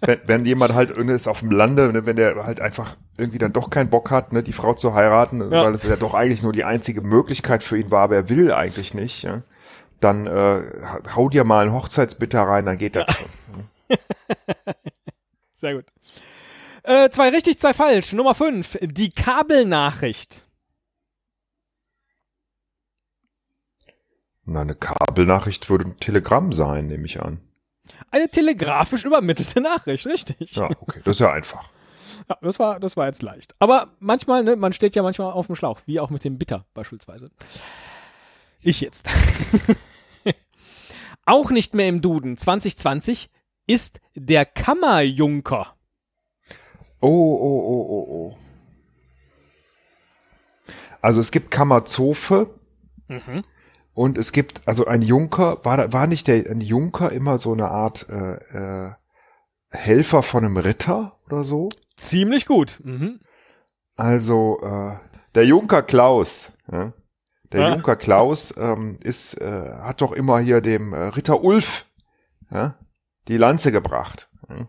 Wenn, 0.00 0.20
wenn 0.26 0.44
jemand 0.44 0.74
halt 0.74 0.90
irgendwie 0.90 1.14
ist 1.14 1.26
auf 1.28 1.40
dem 1.40 1.50
Lande, 1.50 1.92
ne, 1.92 2.06
wenn 2.06 2.16
der 2.16 2.44
halt 2.44 2.60
einfach 2.60 2.96
irgendwie 3.18 3.38
dann 3.38 3.52
doch 3.52 3.70
keinen 3.70 3.90
Bock 3.90 4.10
hat, 4.10 4.32
ne, 4.32 4.42
die 4.42 4.52
Frau 4.52 4.74
zu 4.74 4.94
heiraten, 4.94 5.40
Ja. 5.52 5.64
weil 5.64 5.74
es 5.74 5.82
ja 5.82 5.96
doch 5.96 6.14
eigentlich 6.14 6.42
nur 6.42 6.52
die 6.52 6.64
einzige 6.64 7.00
Möglichkeit 7.00 7.62
für 7.62 7.78
ihn 7.78 7.90
war, 7.90 8.02
aber 8.04 8.16
er 8.16 8.28
will 8.28 8.52
eigentlich 8.52 8.94
nicht, 8.94 9.22
ja, 9.22 9.42
dann 10.00 10.26
äh, 10.26 10.62
hau 11.14 11.28
dir 11.28 11.44
mal 11.44 11.62
einen 11.64 11.72
Hochzeitsbitter 11.72 12.42
rein, 12.42 12.66
dann 12.66 12.76
geht 12.78 12.96
das 12.96 13.06
schon. 13.16 13.98
Sehr 15.54 15.74
gut. 15.74 15.86
Äh, 16.82 17.08
zwei 17.10 17.30
richtig, 17.30 17.58
zwei 17.58 17.72
falsch. 17.72 18.12
Nummer 18.12 18.34
fünf. 18.34 18.76
Die 18.82 19.08
Kabelnachricht. 19.10 20.46
Na, 24.44 24.60
eine 24.60 24.74
Kabelnachricht 24.74 25.70
würde 25.70 25.86
ein 25.86 26.00
Telegramm 26.00 26.52
sein, 26.52 26.86
nehme 26.88 27.06
ich 27.06 27.22
an. 27.22 27.40
Eine 28.10 28.28
telegrafisch 28.28 29.04
übermittelte 29.04 29.60
Nachricht, 29.60 30.06
richtig. 30.06 30.56
Ja, 30.56 30.70
okay, 30.80 31.00
das 31.04 31.16
ist 31.16 31.20
ja 31.20 31.32
einfach. 31.32 31.64
Ja, 32.26 32.38
das 32.40 32.58
war, 32.58 32.80
das 32.80 32.96
war 32.96 33.06
jetzt 33.06 33.22
leicht. 33.22 33.54
Aber 33.58 33.88
manchmal, 33.98 34.44
ne, 34.44 34.56
man 34.56 34.72
steht 34.72 34.96
ja 34.96 35.02
manchmal 35.02 35.32
auf 35.32 35.46
dem 35.46 35.56
Schlauch, 35.56 35.80
wie 35.84 36.00
auch 36.00 36.08
mit 36.08 36.24
dem 36.24 36.38
Bitter 36.38 36.64
beispielsweise. 36.72 37.30
Ich 38.62 38.80
jetzt. 38.80 39.10
auch 41.26 41.50
nicht 41.50 41.74
mehr 41.74 41.86
im 41.86 42.00
Duden 42.00 42.38
2020 42.38 43.28
ist 43.66 44.00
der 44.14 44.46
Kammerjunker. 44.46 45.74
Oh, 47.00 47.08
oh, 47.08 47.62
oh, 47.66 47.86
oh, 47.90 48.06
oh. 48.08 48.38
Also 51.02 51.20
es 51.20 51.30
gibt 51.30 51.50
Kammerzofe 51.50 52.48
Mhm. 53.08 53.44
Und 53.94 54.18
es 54.18 54.32
gibt, 54.32 54.66
also 54.66 54.86
ein 54.86 55.02
Junker, 55.02 55.64
war, 55.64 55.76
da- 55.76 55.92
war 55.92 56.06
nicht 56.06 56.26
der, 56.28 56.50
ein 56.50 56.60
Junker 56.60 57.12
immer 57.12 57.38
so 57.38 57.52
eine 57.52 57.68
Art 57.70 58.06
äh, 58.08 58.34
äh, 58.88 58.92
Helfer 59.70 60.22
von 60.22 60.44
einem 60.44 60.56
Ritter 60.56 61.18
oder 61.26 61.44
so? 61.44 61.68
Ziemlich 61.96 62.46
gut. 62.46 62.80
Mhm. 62.84 63.20
Also 63.96 64.60
äh, 64.62 64.96
der 65.34 65.46
Junker 65.46 65.82
Klaus, 65.82 66.58
ja? 66.70 66.92
der 67.52 67.60
Ja. 67.60 67.74
Junker 67.74 67.96
Klaus 67.96 68.54
ähm, 68.56 68.98
ist, 69.02 69.34
äh, 69.40 69.72
hat 69.80 70.00
doch 70.00 70.12
immer 70.12 70.38
hier 70.40 70.60
dem 70.60 70.92
äh, 70.92 71.02
Ritter 71.08 71.42
Ulf 71.42 71.86
ja, 72.50 72.78
die 73.28 73.36
Lanze 73.36 73.72
gebracht. 73.72 74.28
Ja? 74.48 74.68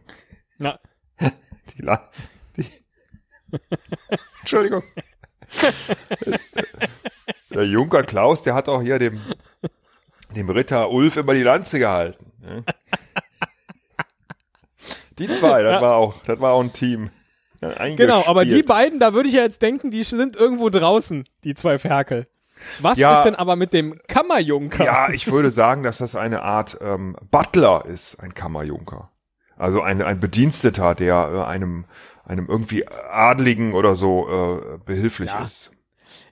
Na, 0.57 0.79
Die, 1.75 1.81
La 1.81 2.09
die 2.57 2.65
Entschuldigung. 4.41 4.83
Der 7.53 7.65
Junker 7.65 8.03
Klaus, 8.03 8.43
der 8.43 8.53
hat 8.55 8.69
auch 8.69 8.81
hier 8.81 8.99
dem, 8.99 9.19
dem 10.35 10.49
Ritter 10.49 10.91
Ulf 10.91 11.17
immer 11.17 11.33
die 11.33 11.43
Lanze 11.43 11.79
gehalten. 11.79 12.31
Ja? 12.43 12.73
Die 15.17 15.29
zwei, 15.29 15.63
das 15.63 15.81
war 15.81 15.95
auch, 15.95 16.15
das 16.25 16.39
war 16.41 16.53
auch 16.53 16.61
ein 16.61 16.73
Team. 16.73 17.09
Ja, 17.61 17.95
genau, 17.95 18.25
aber 18.27 18.43
die 18.45 18.63
beiden, 18.63 18.99
da 18.99 19.13
würde 19.13 19.29
ich 19.29 19.35
ja 19.35 19.41
jetzt 19.43 19.61
denken, 19.61 19.89
die 19.89 20.03
sind 20.03 20.35
irgendwo 20.35 20.69
draußen, 20.69 21.23
die 21.43 21.55
zwei 21.55 21.77
Ferkel. 21.77 22.27
Was 22.79 22.97
Ja. 22.99 23.13
ist 23.13 23.23
denn 23.23 23.35
aber 23.35 23.55
mit 23.55 23.73
dem 23.73 23.99
Kammerjunker? 24.07 24.83
Ja, 24.83 25.09
ich 25.09 25.31
würde 25.31 25.51
sagen, 25.51 25.83
dass 25.83 25.97
das 25.97 26.15
eine 26.15 26.43
Art 26.43 26.77
ähm, 26.81 27.15
Butler 27.31 27.85
ist, 27.85 28.19
ein 28.19 28.33
Kammerjunker. 28.33 29.09
Also 29.57 29.81
ein, 29.81 30.01
ein 30.01 30.19
Bediensteter, 30.19 30.95
der 30.95 31.31
äh, 31.33 31.43
einem, 31.43 31.85
einem 32.25 32.47
irgendwie 32.47 32.87
Adligen 32.87 33.73
oder 33.73 33.95
so 33.95 34.27
äh, 34.29 34.77
behilflich 34.85 35.29
Ja. 35.29 35.43
ist. 35.43 35.71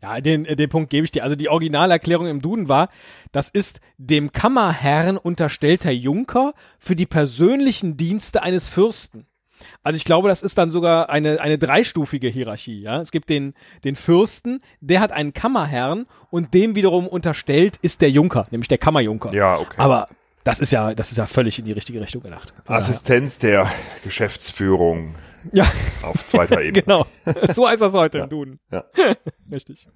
Ja, 0.02 0.22
den, 0.22 0.46
äh, 0.46 0.56
den 0.56 0.70
Punkt 0.70 0.90
gebe 0.90 1.06
ich 1.06 1.12
dir. 1.12 1.24
Also 1.24 1.36
die 1.36 1.50
Originalerklärung 1.50 2.28
im 2.28 2.42
Duden 2.42 2.70
war, 2.70 2.90
das 3.32 3.50
ist 3.50 3.82
dem 3.98 4.32
Kammerherrn 4.32 5.18
unterstellter 5.18 5.92
Junker 5.92 6.54
für 6.80 6.96
die 6.96 7.06
persönlichen 7.06 7.98
Dienste 7.98 8.44
eines 8.44 8.70
Fürsten. 8.70 9.26
Also 9.82 9.96
ich 9.96 10.04
glaube, 10.04 10.28
das 10.28 10.42
ist 10.42 10.58
dann 10.58 10.72
sogar 10.72 11.10
eine, 11.10 11.40
eine 11.40 11.58
dreistufige 11.58 12.28
Hierarchie. 12.28 12.82
Ja? 12.82 13.00
Es 13.00 13.12
gibt 13.12 13.30
den, 13.30 13.54
den 13.86 13.96
Fürsten, 13.96 14.62
der 14.82 15.00
hat 15.00 15.12
einen 15.14 15.34
Kammerherrn 15.34 16.06
und 16.30 16.54
dem 16.54 16.76
wiederum 16.76 17.08
unterstellt 17.08 17.78
ist 17.82 18.02
der 18.02 18.10
Junker, 18.12 18.46
nämlich 18.52 18.68
der 18.68 18.78
Kammerjunker. 18.78 19.34
Ja, 19.34 19.56
okay. 19.58 19.76
Aber 19.78 20.08
das 20.44 20.60
ist 20.60 20.72
ja, 20.74 20.94
das 20.94 21.12
ist 21.12 21.18
ja 21.18 21.26
völlig 21.28 21.60
in 21.60 21.66
die 21.66 21.72
richtige 21.72 22.02
Richtung 22.02 22.24
gedacht. 22.24 22.50
Von 22.50 22.64
daher- 22.66 22.78
Assistenz 22.78 23.40
der 23.40 23.72
Geschäftsführung 24.04 25.16
Ja, 25.52 25.70
auf 26.04 26.24
zweiter 26.26 26.62
Ebene. 26.64 26.84
genau. 26.84 27.06
So 27.52 27.68
heißt 27.68 27.82
das 27.82 27.94
heute 27.94 28.20
Ja. 28.20 28.24
im 28.26 28.30
Duden. 28.30 28.60
Ja. 28.72 28.86
Richtig. 29.52 29.88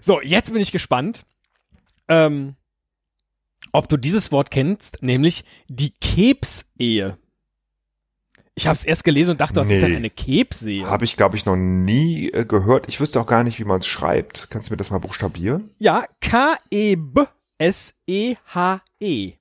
So, 0.00 0.20
jetzt 0.20 0.52
bin 0.52 0.62
ich 0.62 0.70
gespannt, 0.72 1.24
ähm, 2.08 2.54
ob 3.72 3.88
du 3.88 3.96
dieses 3.96 4.30
Wort 4.32 4.50
kennst, 4.50 5.02
nämlich 5.02 5.44
die 5.68 5.90
Kebsehe. 5.90 7.18
Ich 8.54 8.66
habe 8.66 8.76
es 8.76 8.84
erst 8.84 9.04
gelesen 9.04 9.30
und 9.32 9.40
dachte, 9.40 9.56
was 9.56 9.70
ist 9.70 9.80
Nee. 9.82 9.86
denn 9.88 9.96
eine 9.96 10.10
Kebsehe? 10.10 10.84
Habe 10.86 11.04
ich, 11.04 11.16
glaube 11.16 11.36
ich, 11.36 11.44
noch 11.44 11.54
nie 11.56 12.28
äh, 12.30 12.44
gehört. 12.44 12.88
Ich 12.88 12.98
wüsste 13.00 13.20
auch 13.20 13.26
gar 13.26 13.44
nicht, 13.44 13.58
wie 13.60 13.64
man 13.64 13.80
es 13.80 13.86
schreibt. 13.86 14.48
Kannst 14.50 14.68
du 14.68 14.72
mir 14.72 14.78
das 14.78 14.90
mal 14.90 14.98
buchstabieren? 14.98 15.70
Ja, 15.78 16.04
K-E-B-S-E-H-E. 18.08 19.32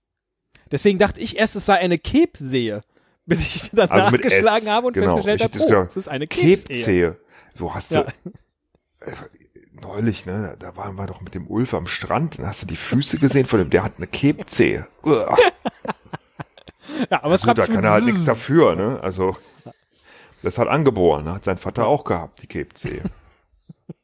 Deswegen 0.71 0.99
dachte 0.99 1.21
ich 1.21 1.37
erst, 1.37 1.55
es 1.55 1.65
sei 1.65 1.75
eine 1.75 1.97
Kebsehe, 1.97 2.83
bis 3.27 3.41
ich 3.55 3.69
dann 3.71 3.89
Also 3.89 4.09
mit 4.09 4.23
nachgeschlagen 4.23 4.67
S, 4.67 4.73
habe 4.73 4.87
und 4.87 4.93
genau. 4.93 5.15
festgestellt 5.21 5.43
habe, 5.43 5.53
oh, 5.59 5.65
gedacht. 5.67 5.89
es 5.91 5.97
ist 5.97 6.07
eine. 6.07 6.25
Kebzehe. 6.27 7.17
So 7.55 7.75
hast 7.75 7.91
Ja. 7.91 8.03
du 8.03 8.29
äh, 9.01 9.11
neulich, 9.81 10.25
ne? 10.25 10.55
Da 10.59 10.75
waren 10.75 10.95
wir 10.95 11.05
doch 11.05 11.21
mit 11.21 11.35
dem 11.35 11.47
Ulf 11.47 11.73
am 11.75 11.85
Strand. 11.87 12.39
Dann 12.39 12.47
hast 12.47 12.63
du 12.63 12.65
die 12.67 12.75
Füße 12.75 13.19
gesehen 13.19 13.45
von 13.45 13.59
dem. 13.59 13.69
Der 13.69 13.83
hat 13.83 13.93
eine 13.97 14.07
Kebzehe. 14.07 14.87
Ja, 17.11 17.21
aber 17.23 17.33
es 17.35 17.41
Gut, 17.41 17.47
schreibt 17.57 17.59
da 17.59 17.67
kann 17.67 17.83
er 17.83 17.91
halt 17.91 18.05
nichts 18.05 18.25
dafür, 18.25 18.75
ne? 18.75 18.99
Also 19.01 19.35
das 20.41 20.57
hat 20.57 20.67
angeboren. 20.67 21.25
ne? 21.25 21.33
Hat 21.35 21.43
sein 21.43 21.57
Vater 21.57 21.85
auch 21.87 22.03
gehabt, 22.05 22.41
die 22.41 22.47
Kebzehe. 22.47 23.01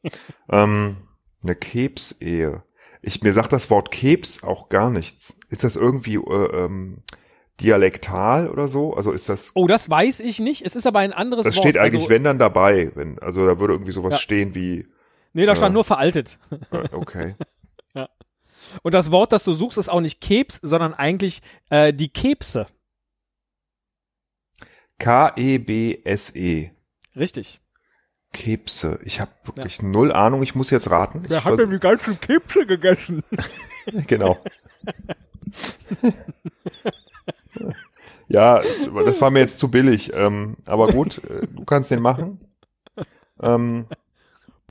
ähm, 0.50 0.96
eine 1.42 1.54
Kebsehe. 1.54 2.62
Ich 3.02 3.22
mir 3.22 3.32
sagt 3.32 3.52
das 3.52 3.70
Wort 3.70 3.90
Kebs 3.90 4.42
auch 4.44 4.68
gar 4.68 4.90
nichts. 4.90 5.36
Ist 5.48 5.64
das 5.64 5.76
irgendwie 5.76 6.16
äh, 6.16 6.64
ähm, 6.64 7.02
dialektal 7.60 8.48
oder 8.50 8.66
so? 8.68 8.94
Also 8.94 9.12
ist 9.12 9.28
das 9.28 9.52
Oh, 9.54 9.66
das 9.66 9.88
weiß 9.88 10.20
ich 10.20 10.40
nicht. 10.40 10.62
Es 10.66 10.74
ist 10.76 10.86
aber 10.86 10.98
ein 11.00 11.12
anderes 11.12 11.44
Das 11.44 11.54
Wort. 11.56 11.62
steht 11.64 11.78
eigentlich, 11.78 12.02
also, 12.02 12.10
wenn 12.10 12.24
dann 12.24 12.38
dabei, 12.38 12.90
wenn, 12.94 13.18
also 13.20 13.46
da 13.46 13.58
würde 13.60 13.74
irgendwie 13.74 13.92
sowas 13.92 14.14
Ja. 14.14 14.18
stehen 14.18 14.54
wie, 14.54 14.86
Nee, 15.32 15.46
da 15.46 15.56
stand 15.56 15.70
Ja. 15.72 15.74
nur 15.74 15.84
veraltet. 15.84 16.38
äh, 16.70 16.88
okay. 16.92 17.34
Und 18.82 18.92
das 18.92 19.10
Wort, 19.10 19.32
das 19.32 19.44
du 19.44 19.52
suchst, 19.52 19.76
ist 19.78 19.88
auch 19.90 20.00
nicht 20.00 20.20
Kebs, 20.22 20.58
sondern 20.62 20.94
eigentlich 20.94 21.42
äh, 21.70 21.92
die 21.92 22.08
Kebse. 22.08 22.66
K-E-B-S-E. 24.98 26.70
Richtig. 27.16 27.60
Kebse. 28.32 28.98
Ich 29.04 29.20
habe 29.20 29.30
wirklich 29.44 29.82
null 29.82 30.12
Ahnung, 30.12 30.42
ich 30.42 30.54
muss 30.54 30.70
jetzt 30.70 30.90
raten. 30.90 31.24
Ich 31.28 31.40
vers- 31.40 31.60
die 31.70 31.78
ganzen 31.78 32.18
Kebse 32.20 32.64
gegessen? 32.66 33.22
genau. 34.06 34.38
ja, 38.34 38.58
es, 38.60 38.90
das 38.92 39.20
war 39.20 39.30
mir 39.30 39.38
jetzt 39.38 39.58
zu 39.58 39.70
billig. 39.70 40.12
Ähm, 40.14 40.56
aber 40.66 40.88
gut, 40.88 41.18
äh, 41.18 41.46
du 41.54 41.64
kannst 41.64 41.90
den 41.90 42.02
machen. 42.02 42.40
Ähm, 43.40 43.86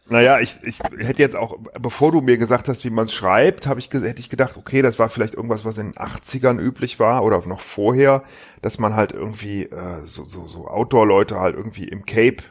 naja, 0.09 0.41
ich, 0.41 0.57
ich 0.63 0.79
hätte 0.79 1.21
jetzt 1.21 1.35
auch, 1.35 1.57
bevor 1.79 2.11
du 2.11 2.19
mir 2.19 2.37
gesagt 2.37 2.67
hast, 2.67 2.83
wie 2.83 2.89
man 2.89 3.05
es 3.05 3.13
schreibt, 3.13 3.65
habe 3.65 3.79
ich 3.79 3.89
hätte 3.91 4.19
ich 4.19 4.29
gedacht, 4.29 4.57
okay, 4.57 4.81
das 4.81 4.99
war 4.99 5.07
vielleicht 5.07 5.33
irgendwas, 5.33 5.63
was 5.63 5.77
in 5.77 5.93
den 5.93 5.95
80ern 5.95 6.59
üblich 6.59 6.99
war 6.99 7.23
oder 7.23 7.45
noch 7.47 7.61
vorher, 7.61 8.23
dass 8.61 8.79
man 8.79 8.95
halt 8.95 9.13
irgendwie 9.13 9.63
äh, 9.63 10.01
so, 10.03 10.25
so, 10.25 10.45
so 10.45 10.67
Outdoor-Leute 10.67 11.39
halt 11.39 11.55
irgendwie 11.55 11.87
im 11.87 12.05
Cape 12.05 12.43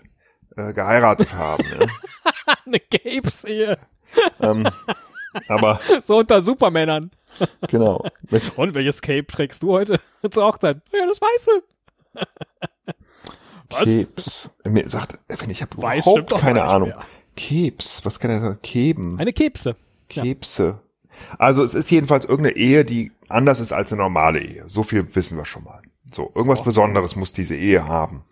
äh, 0.57 0.73
geheiratet 0.73 1.35
haben. 1.35 1.65
Ne? 1.79 1.87
Eine 2.67 2.81
Kebsehe. 2.81 3.77
ähm, 4.41 4.67
aber 5.49 5.81
So 6.03 6.19
unter 6.19 6.43
Supermännern. 6.43 7.11
genau. 7.69 8.05
Und 8.57 8.75
welches 8.75 9.01
Cape 9.03 9.27
trägst 9.27 9.63
du 9.63 9.73
heute 9.73 9.99
zur 10.31 10.45
Hochzeit? 10.47 10.81
Ja, 10.93 11.07
das 11.07 11.21
Weiße. 11.21 11.63
Was? 13.71 13.85
Kebs. 13.85 14.51
Mir 14.65 14.89
sagt, 14.91 15.19
ich 15.49 15.63
habe 15.63 15.77
überhaupt 15.77 16.31
keine 16.39 16.65
Ahnung. 16.65 16.89
mehr. 16.91 17.01
Kebs, 17.37 18.05
was 18.05 18.19
kann 18.21 18.31
er 18.31 18.41
sagen? 18.41 18.59
Keben, 18.63 19.19
Eine 19.19 19.33
Kebse. 19.33 19.77
ja. 20.13 20.23
Kebse. 20.23 20.81
Also 21.39 21.63
es 21.63 21.75
ist 21.75 21.91
jedenfalls 21.91 22.25
irgendeine 22.27 22.57
Ehe, 22.57 22.85
die 22.85 23.13
anders 23.29 23.61
ist 23.61 23.73
als 23.73 23.93
eine 23.93 24.03
normale 24.03 24.41
Ehe. 24.41 24.65
So 24.67 24.83
viel 24.83 25.15
wissen 25.15 25.39
wir 25.39 25.47
schon 25.47 25.65
mal. 25.65 25.81
So, 26.13 26.31
irgendwas 26.35 26.59
Ja. 26.61 26.65
Besonderes 26.67 27.17
muss 27.17 27.33
diese 27.33 27.57
Ehe 27.57 27.87
haben. 27.87 28.25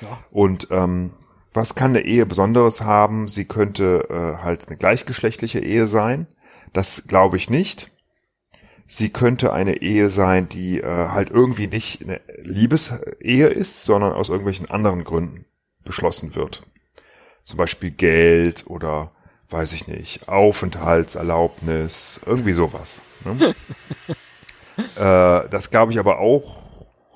Ja. 0.00 0.18
Und 0.30 0.68
ähm, 0.70 1.14
was 1.54 1.74
kann 1.74 1.90
eine 1.90 2.02
Ehe 2.02 2.26
Besonderes 2.26 2.82
haben? 2.82 3.26
Sie 3.28 3.46
könnte 3.46 4.06
äh, 4.10 4.42
halt 4.44 4.68
eine 4.68 4.76
gleichgeschlechtliche 4.76 5.58
Ehe 5.60 5.88
sein. 5.88 6.26
Das 6.72 7.04
glaube 7.06 7.36
ich 7.36 7.50
nicht. 7.50 7.90
Sie 8.86 9.10
könnte 9.10 9.52
eine 9.52 9.82
Ehe 9.82 10.08
sein, 10.10 10.48
die 10.48 10.80
äh, 10.80 11.08
halt 11.08 11.30
irgendwie 11.30 11.66
nicht 11.66 12.02
eine 12.02 12.20
Liebesehe 12.42 13.48
ist, 13.48 13.84
sondern 13.84 14.12
aus 14.12 14.28
irgendwelchen 14.28 14.70
anderen 14.70 15.02
Gründen 15.04 15.44
beschlossen 15.84 16.34
wird. 16.36 16.62
Zum 17.42 17.56
Beispiel 17.58 17.90
Geld 17.90 18.64
oder 18.68 19.10
weiß 19.50 19.72
ich 19.72 19.88
nicht, 19.88 20.28
Aufenthaltserlaubnis, 20.28 22.20
irgendwie 22.26 22.52
sowas. 22.52 23.02
Ne? 23.24 23.54
äh, 24.96 25.48
das 25.48 25.70
glaube 25.70 25.92
ich 25.92 25.98
aber 25.98 26.18
auch. 26.18 26.64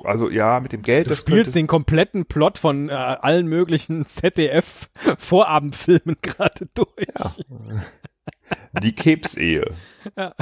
Also 0.04 0.30
ja, 0.30 0.60
mit 0.60 0.72
dem 0.72 0.82
Geld. 0.82 1.10
Du 1.10 1.14
spielst 1.14 1.52
könnte- 1.52 1.58
den 1.58 1.66
kompletten 1.66 2.24
Plot 2.26 2.58
von 2.58 2.88
äh, 2.88 2.92
allen 2.92 3.46
möglichen 3.46 4.06
ZDF-Vorabendfilmen 4.06 6.16
gerade 6.22 6.68
durch. 6.74 7.06
Ja. 7.18 7.34
Die 8.82 8.94
Kebsehe. 8.94 9.74
Ja. 10.16 10.34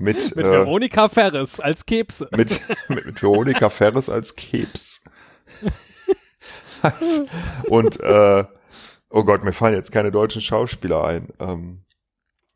Mit, 0.00 0.34
Mit 0.36 0.44
äh, 0.46 0.50
Veronika 0.50 1.08
Ferres 1.08 1.60
als 1.60 1.86
Kebse. 1.86 2.28
mit, 2.36 2.60
mit, 2.88 3.06
mit 3.06 3.22
Veronika 3.22 3.70
Ferres 3.70 4.08
als 4.10 4.34
Kebs. 4.34 5.04
Und 7.68 8.00
äh, 8.00 8.44
oh 9.10 9.24
Gott, 9.24 9.44
mir 9.44 9.52
fallen 9.52 9.74
jetzt 9.74 9.92
keine 9.92 10.10
deutschen 10.10 10.42
Schauspieler 10.42 11.04
ein. 11.04 11.28
Ähm, 11.38 11.84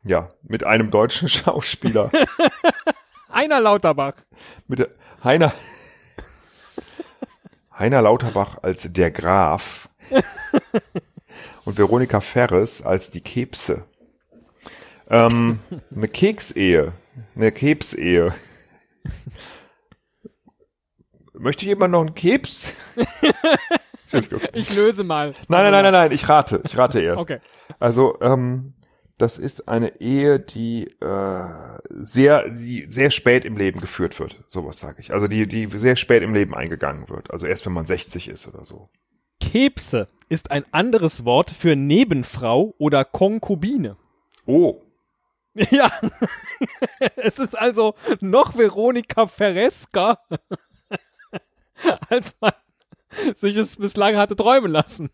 Ja, 0.03 0.31
mit 0.43 0.63
einem 0.65 0.91
deutschen 0.91 1.27
Schauspieler. 1.29 2.11
Einer 3.29 3.59
Lauterbach. 3.61 4.13
mit 4.67 4.79
der- 4.79 4.89
Heiner. 5.23 5.53
Heiner 7.77 8.01
Lauterbach 8.01 8.57
als 8.61 8.91
der 8.91 9.11
Graf. 9.11 9.89
Und 11.65 11.77
Veronika 11.77 12.21
Ferres 12.21 12.81
als 12.81 13.11
die 13.11 13.21
Kebse. 13.21 13.85
Ähm, 15.09 15.59
eine 15.95 16.07
Keksehe. 16.07 16.93
Eine 17.35 17.51
Kebsehe. 17.51 18.33
Möchte 21.33 21.65
jemand 21.65 21.91
noch 21.91 22.01
einen 22.01 22.15
Kebs? 22.15 22.67
Ich 24.53 24.75
löse 24.75 25.03
mal. 25.03 25.35
Nein, 25.49 25.61
nein, 25.61 25.71
nein, 25.71 25.83
nein, 25.83 25.93
nein, 25.93 26.11
ich 26.11 26.27
rate. 26.27 26.63
Ich 26.65 26.75
rate 26.75 26.99
erst. 26.99 27.21
Okay. 27.21 27.37
Also, 27.79 28.17
ähm, 28.21 28.73
das 29.19 29.37
ist 29.37 29.67
eine 29.67 29.99
Ehe, 29.99 30.39
die 30.39 30.85
äh, 31.01 31.79
sehr, 31.89 32.49
die 32.49 32.85
sehr 32.89 33.11
spät 33.11 33.43
im 33.43 33.57
Leben 33.57 33.81
geführt 33.81 34.17
wird. 34.19 34.41
Sowas 34.47 34.79
sage 34.79 35.01
ich. 35.01 35.13
Also 35.13 35.27
die, 35.27 35.45
die 35.45 35.65
sehr 35.65 35.97
spät 35.97 36.23
im 36.23 36.33
Leben 36.33 36.55
eingegangen 36.55 37.09
wird. 37.09 37.29
Also 37.29 37.45
erst 37.45 37.65
wenn 37.65 37.73
man 37.73 37.85
60 37.85 38.29
ist 38.29 38.47
oder 38.47 38.63
so. 38.63 38.89
Kebse 39.39 40.07
ist 40.29 40.51
ein 40.51 40.63
anderes 40.71 41.25
Wort 41.25 41.49
für 41.51 41.75
Nebenfrau 41.75 42.73
oder 42.77 43.03
Konkubine. 43.05 43.97
Oh, 44.45 44.81
Ja, 45.71 45.89
es 47.15 47.39
ist 47.39 47.57
also 47.57 47.95
noch 48.21 48.57
Veronika 48.57 49.25
Ferreska, 49.27 50.19
als 52.09 52.35
man 52.39 52.51
sich 53.35 53.57
es 53.57 53.75
bislang 53.75 54.15
hatte 54.17 54.35
träumen 54.35 54.71
lassen. 54.71 55.09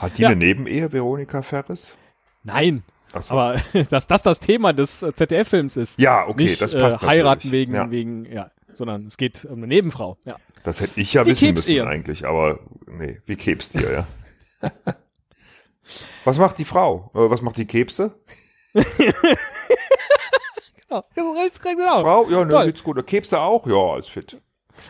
hat 0.00 0.18
die 0.18 0.22
Ja. 0.22 0.28
eine 0.28 0.36
Nebenehe, 0.36 0.92
Veronika 0.92 1.42
Ferris? 1.42 1.96
Nein, 2.42 2.82
so. 3.18 3.34
aber 3.34 3.60
dass 3.90 4.06
das 4.06 4.22
das 4.22 4.40
Thema 4.40 4.72
des 4.72 5.02
äh, 5.02 5.12
ZDF-Films 5.14 5.76
ist. 5.76 5.98
ja, 6.00 6.26
okay, 6.26 6.42
nicht 6.42 6.60
das 6.60 6.74
äh, 6.74 6.80
passt 6.80 7.02
heiraten 7.02 7.48
natürlich. 7.48 7.52
wegen, 7.68 7.74
ja, 7.74 7.90
wegen, 7.90 8.24
ja, 8.26 8.50
sondern 8.76 9.06
es 9.06 9.16
geht 9.16 9.44
um 9.44 9.58
eine 9.58 9.66
Nebenfrau. 9.66 10.16
Ja. 10.24 10.36
Das 10.62 10.80
hätte 10.80 11.00
ich 11.00 11.12
ja 11.12 11.24
Die 11.24 11.30
wissen 11.30 11.54
müssen 11.54 11.80
eigentlich, 11.82 12.26
aber 12.26 12.58
nee, 12.86 13.20
wie 13.26 13.36
Kebs 13.36 13.70
dir, 13.70 14.06
ja. 14.62 14.70
Was 16.24 16.38
macht 16.38 16.58
die 16.58 16.64
Frau? 16.64 17.10
Äh, 17.14 17.30
Was 17.30 17.42
macht 17.42 17.56
die 17.56 17.66
Kebse? 17.66 18.18
Genau. 20.88 22.00
Frau? 22.00 22.30
Ja, 22.30 22.44
ne, 22.44 22.50
Toll. 22.50 22.66
geht's 22.66 22.82
gut. 22.82 23.06
Kebse 23.06 23.40
auch? 23.40 23.66
Ja, 23.66 23.74
alles 23.74 24.08
fit. 24.08 24.40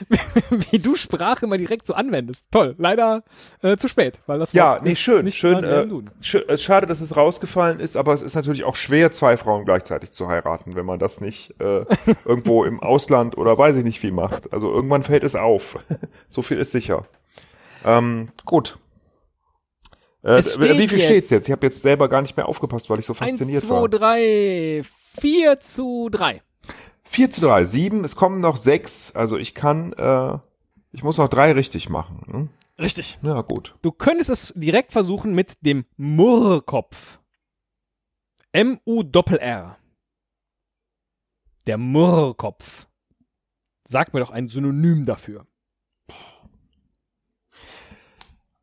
Wie 0.71 0.79
du 0.79 0.97
Sprache 0.97 1.47
immer 1.47 1.59
direkt 1.59 1.87
so 1.87 1.95
anwendest. 1.95 2.51
Toll, 2.51 2.75
leider 2.79 3.25
äh, 3.63 3.77
zu 3.77 3.89
spät, 3.89 4.21
weil 4.27 4.39
das 4.39 4.53
Ja, 4.53 4.73
Wort 4.73 4.85
nee, 4.85 4.93
ist 4.93 5.01
schön, 5.01 5.25
nicht 5.25 5.37
schön. 5.37 5.65
Äh, 5.65 6.59
schade, 6.59 6.87
dass 6.87 7.01
es 7.01 7.17
rausgefallen 7.17 7.81
ist, 7.81 7.97
aber 7.97 8.13
es 8.13 8.23
ist 8.23 8.35
natürlich 8.35 8.65
auch 8.65 8.77
schwer, 8.77 9.13
zwei 9.13 9.37
Frauen 9.37 9.65
gleichzeitig 9.65 10.13
zu 10.13 10.29
heiraten, 10.29 10.75
wenn 10.77 10.87
man 10.87 10.99
das 10.99 11.21
nicht 11.21 11.55
äh, 11.61 11.85
irgendwo 12.25 12.65
im 12.65 12.81
Ausland 12.83 13.37
oder 13.39 13.57
weiß 13.57 13.77
ich 13.77 13.85
nicht 13.85 14.03
wie 14.03 14.11
macht. 14.11 14.53
Also 14.53 14.73
irgendwann 14.73 15.03
fällt 15.03 15.25
es 15.25 15.35
auf. 15.35 15.77
so 16.29 16.43
viel 16.43 16.59
ist 16.59 16.73
sicher. 16.73 17.07
Ähm, 17.85 18.29
gut. 18.45 18.79
Äh, 20.23 20.39
wie 20.39 20.89
viel 20.89 20.99
jetzt- 20.99 21.05
steht's 21.05 21.31
jetzt? 21.31 21.47
Ich 21.47 21.53
habe 21.53 21.65
jetzt 21.67 21.83
selber 21.83 22.09
gar 22.09 22.21
nicht 22.21 22.37
mehr 22.37 22.49
aufgepasst, 22.49 22.91
weil 22.91 22.99
ich 22.99 23.07
so 23.07 23.15
fasziniert 23.15 23.63
1, 23.63 23.69
war. 23.71 23.89
2, 23.89 23.99
3, 23.99 24.83
4 25.21 25.61
zu 25.61 26.09
3. 26.11 26.43
4 27.07 27.31
zu 27.31 27.41
3, 27.41 27.65
7, 27.65 28.05
es 28.05 28.17
kommen 28.17 28.41
noch 28.41 28.57
sechs. 28.57 29.15
Also 29.15 29.39
ich 29.39 29.55
kann, 29.55 29.93
äh, 29.95 30.39
ich 30.93 31.03
muss 31.03 31.19
noch 31.19 31.29
drei 31.29 31.53
richtig 31.53 31.89
machen. 31.89 32.23
Hm? 32.27 32.49
Richtig. 32.79 33.19
Ja, 33.23 33.41
gut. 33.43 33.75
Du 33.83 33.91
könntest 33.91 34.31
es 34.31 34.53
direkt 34.57 34.93
versuchen 34.93 35.35
mit 35.35 35.65
dem 35.65 35.87
Murrkopf. 35.97 37.21
M-U-Doppel-R. 38.53 39.79
Der 41.67 41.79
Murrkopf. 41.79 42.87
Sag 43.89 44.13
mir 44.13 44.21
doch 44.21 44.31
ein 44.31 44.49
Synonym 44.49 45.07
dafür. 45.07 45.47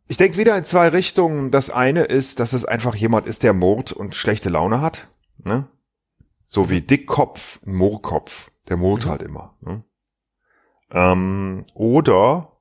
Ich 0.08 0.18
denke 0.18 0.38
wieder 0.38 0.56
in 0.58 0.66
zwei 0.66 0.90
Richtungen. 0.90 1.50
Das 1.50 1.70
eine 1.70 2.04
ist, 2.04 2.40
dass 2.40 2.54
es 2.54 2.66
einfach 2.66 2.96
jemand 2.96 3.26
ist, 3.26 3.42
der 3.42 3.54
murrt 3.54 3.94
und 3.94 4.16
schlechte 4.16 4.50
Laune 4.50 4.82
hat. 4.82 5.08
Ne? 5.44 5.68
So 6.46 6.70
wie 6.70 6.82
Dickkopf, 6.82 7.60
ein 7.66 7.76
Murrkopf. 7.76 8.52
Der 8.70 8.78
murrt 8.78 9.06
halt 9.06 9.22
immer. 9.22 9.56
Ne? 9.62 9.84
Ähm, 10.92 11.66
oder 11.74 12.52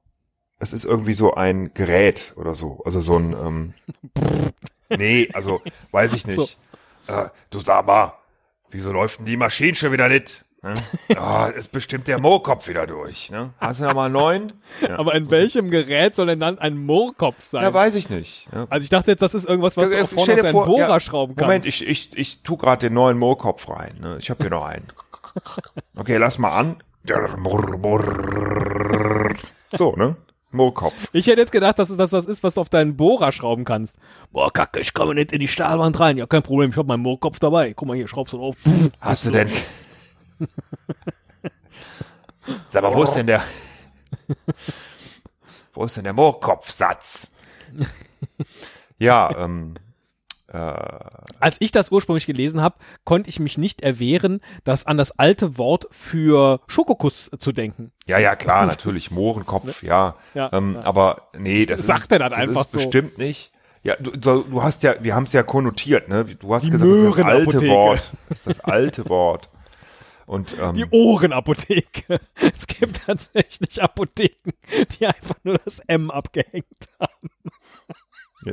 es 0.58 0.72
ist 0.72 0.84
irgendwie 0.84 1.12
so 1.12 1.34
ein 1.34 1.74
Gerät 1.74 2.34
oder 2.36 2.54
so. 2.54 2.82
Also 2.84 3.00
so 3.00 3.16
ein... 3.18 3.32
Ähm, 3.32 3.74
nee, 4.88 5.28
also 5.32 5.60
weiß 5.90 6.12
ich 6.14 6.26
nicht. 6.26 6.36
So. 6.36 6.48
Äh, 7.12 7.28
du 7.50 7.60
sag 7.60 7.86
mal, 7.86 8.14
wieso 8.70 8.92
läuft 8.92 9.18
denn 9.18 9.26
die 9.26 9.36
Maschine 9.36 9.74
schon 9.74 9.92
wieder 9.92 10.08
nicht? 10.08 10.44
Ne? 10.62 10.74
Ah, 11.16 11.46
ist 11.56 11.72
bestimmt 11.72 12.06
der 12.06 12.20
Moorkopf 12.20 12.68
wieder 12.68 12.86
durch. 12.86 13.30
Ne? 13.30 13.50
Hast 13.58 13.80
du 13.80 13.84
noch 13.84 13.94
mal 13.94 14.04
einen 14.06 14.14
neuen? 14.14 14.52
Ja. 14.80 14.98
Aber 14.98 15.14
in 15.14 15.28
welchem 15.30 15.70
Gerät 15.70 16.14
soll 16.14 16.26
denn 16.26 16.38
dann 16.40 16.58
ein 16.58 16.76
Murrkopf 16.76 17.42
sein? 17.44 17.62
Ja, 17.62 17.74
weiß 17.74 17.96
ich 17.96 18.10
nicht. 18.10 18.48
Ja. 18.52 18.66
also 18.70 18.84
ich 18.84 18.90
dachte 18.90 19.10
jetzt, 19.10 19.22
das 19.22 19.34
ist 19.34 19.44
irgendwas, 19.44 19.76
was 19.76 19.90
du 19.90 19.96
Ja, 19.96 20.04
auch 20.04 20.08
vorne 20.08 20.34
auf 20.34 20.40
deinen 20.40 20.52
vor, 20.52 20.66
Bohrer 20.66 20.88
ja, 20.88 21.00
schrauben 21.00 21.34
kannst. 21.34 21.46
Moment, 21.46 21.66
ich, 21.66 21.86
ich, 21.86 22.16
ich 22.16 22.42
tu 22.42 22.56
gerade 22.56 22.86
den 22.86 22.94
neuen 22.94 23.18
Moorkopf 23.18 23.68
rein. 23.68 23.98
Ne? 24.00 24.18
Ich 24.20 24.30
habe 24.30 24.44
hier 24.44 24.50
noch 24.50 24.64
einen. 24.64 24.86
Okay, 25.96 26.16
lass 26.16 26.38
mal 26.38 26.50
an. 26.50 26.76
So, 29.72 29.96
ne? 29.96 30.16
Moorkopf. 30.52 31.08
Ich 31.12 31.26
hätte 31.26 31.40
jetzt 31.40 31.50
gedacht, 31.50 31.78
dass 31.78 31.90
es 31.90 31.96
das 31.96 32.12
was 32.12 32.26
ist, 32.26 32.44
was 32.44 32.54
du 32.54 32.60
auf 32.60 32.68
deinen 32.68 32.96
Bohrer 32.96 33.32
schrauben 33.32 33.64
kannst. 33.64 33.98
Boah, 34.30 34.52
kacke, 34.52 34.80
ich 34.80 34.94
komme 34.94 35.14
nicht 35.14 35.32
in 35.32 35.40
die 35.40 35.48
Stahlwand 35.48 35.98
rein. 35.98 36.18
Ja, 36.18 36.26
kein 36.26 36.42
Problem, 36.42 36.70
ich 36.70 36.76
habe 36.76 36.86
meinen 36.86 37.02
Moorkopf 37.02 37.38
dabei. 37.38 37.72
Guck 37.72 37.88
mal 37.88 37.96
hier, 37.96 38.06
schraubst 38.06 38.34
du 38.34 38.38
drauf. 38.38 38.56
Hast 39.00 39.26
du 39.26 39.30
denn? 39.30 39.48
Sag 42.68 42.82
mal, 42.82 42.94
wo 42.94 43.02
ist 43.04 43.14
denn 43.14 43.26
der? 43.26 43.42
Wo 45.72 45.84
ist 45.84 45.96
denn 45.96 46.04
der 46.04 46.12
Moorkopfsatz? 46.12 47.34
ja, 48.98 49.34
ähm, 49.36 49.74
äh, 50.48 50.58
Als 51.40 51.56
ich 51.60 51.72
das 51.72 51.90
ursprünglich 51.90 52.26
gelesen 52.26 52.60
habe, 52.60 52.76
konnte 53.04 53.30
ich 53.30 53.40
mich 53.40 53.56
nicht 53.58 53.80
erwehren, 53.80 54.40
das 54.64 54.86
an 54.86 54.98
das 54.98 55.18
alte 55.18 55.56
Wort 55.56 55.86
für 55.90 56.60
Schokokuss 56.66 57.30
zu 57.38 57.52
denken. 57.52 57.92
ja, 58.06 58.18
ja, 58.18 58.36
klar, 58.36 58.66
natürlich 58.66 59.10
Mohrenkopf, 59.10 59.82
ja. 59.82 60.16
Ja, 60.34 60.50
ähm, 60.52 60.74
ja. 60.74 60.84
Aber 60.84 61.28
nee, 61.38 61.64
das 61.64 61.86
Sagt 61.86 62.02
ist, 62.02 62.12
er 62.12 62.18
dann 62.18 62.30
das 62.32 62.40
einfach 62.40 62.64
ist 62.64 62.72
so. 62.72 62.78
bestimmt 62.78 63.16
nicht. 63.18 63.52
Ja, 63.84 63.96
du, 63.98 64.10
du 64.12 64.62
hast 64.62 64.82
ja, 64.84 64.94
wir 65.00 65.14
haben 65.14 65.24
es 65.24 65.32
ja 65.32 65.42
konnotiert, 65.42 66.08
ne? 66.08 66.24
Du 66.24 66.54
hast 66.54 66.66
Die 66.66 66.70
gesagt, 66.70 66.90
das 66.90 66.98
ist 67.00 67.18
das 67.18 67.24
alte. 67.26 67.66
Wort. 67.68 68.12
Das 68.28 68.38
ist 68.38 68.46
das 68.46 68.60
alte 68.60 69.08
Wort. 69.08 69.48
Und 70.32 70.56
ähm, 70.60 70.74
Die 70.74 70.86
Ohrenapotheke. 70.90 72.18
Es 72.54 72.66
gibt 72.66 73.04
tatsächlich 73.06 73.82
Apotheken, 73.82 74.52
die 74.98 75.06
einfach 75.06 75.36
nur 75.44 75.58
das 75.58 75.78
M 75.80 76.10
abgehängt 76.10 76.88
haben. 76.98 77.30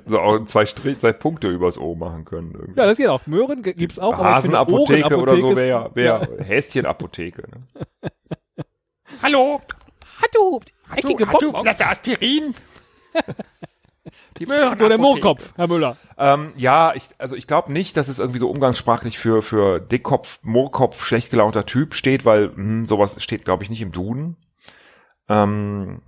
so 0.06 0.20
auch 0.20 0.44
zwei 0.46 0.66
Strich, 0.66 1.00
zwei 1.00 1.14
Punkte 1.14 1.50
übers 1.50 1.78
O 1.78 1.96
machen 1.96 2.26
können. 2.26 2.52
Irgendwie. 2.54 2.80
Ja, 2.80 2.86
das 2.86 2.98
geht 2.98 3.08
auch. 3.08 3.26
Möhren 3.28 3.62
g- 3.64 3.74
gibt's 3.74 3.98
auch. 3.98 4.12
finde, 4.12 4.30
Hasenapotheke 4.30 5.18
oder 5.18 5.38
so 5.38 5.56
wäre 5.56 5.92
wär 5.96 6.28
Häschenapotheke. 6.46 7.44
Ne? 7.50 8.12
Hallo. 9.24 9.62
Hallo. 10.22 10.60
Eckige 10.96 11.26
Bonbons. 11.26 11.80
Aspirin? 11.82 12.54
Die 14.38 14.46
So, 14.46 14.88
der 14.88 14.98
Mohrkopf, 14.98 15.54
Herr 15.56 15.68
Müller. 15.68 15.98
Ähm, 16.18 16.54
ja, 16.56 16.94
ich, 16.96 17.10
also 17.18 17.36
ich 17.36 17.48
glaube 17.48 17.72
nicht, 17.72 17.98
dass 17.98 18.08
es 18.08 18.20
irgendwie 18.20 18.40
so 18.40 18.50
umgangssprachlich 18.50 19.18
für, 19.18 19.42
für 19.42 19.80
Dickkopf, 19.80 20.40
Moorkopf, 20.44 21.06
schlecht 21.06 21.32
gelaunter 21.32 21.66
Typ 21.66 21.94
steht, 21.94 22.26
weil 22.26 22.52
hm, 22.56 22.88
sowas 22.88 23.22
steht, 23.22 23.46
glaube 23.46 23.64
ich, 23.64 23.70
nicht 23.70 23.82
im 23.82 23.92
Duden. 23.92 24.38
Ähm, 25.28 26.02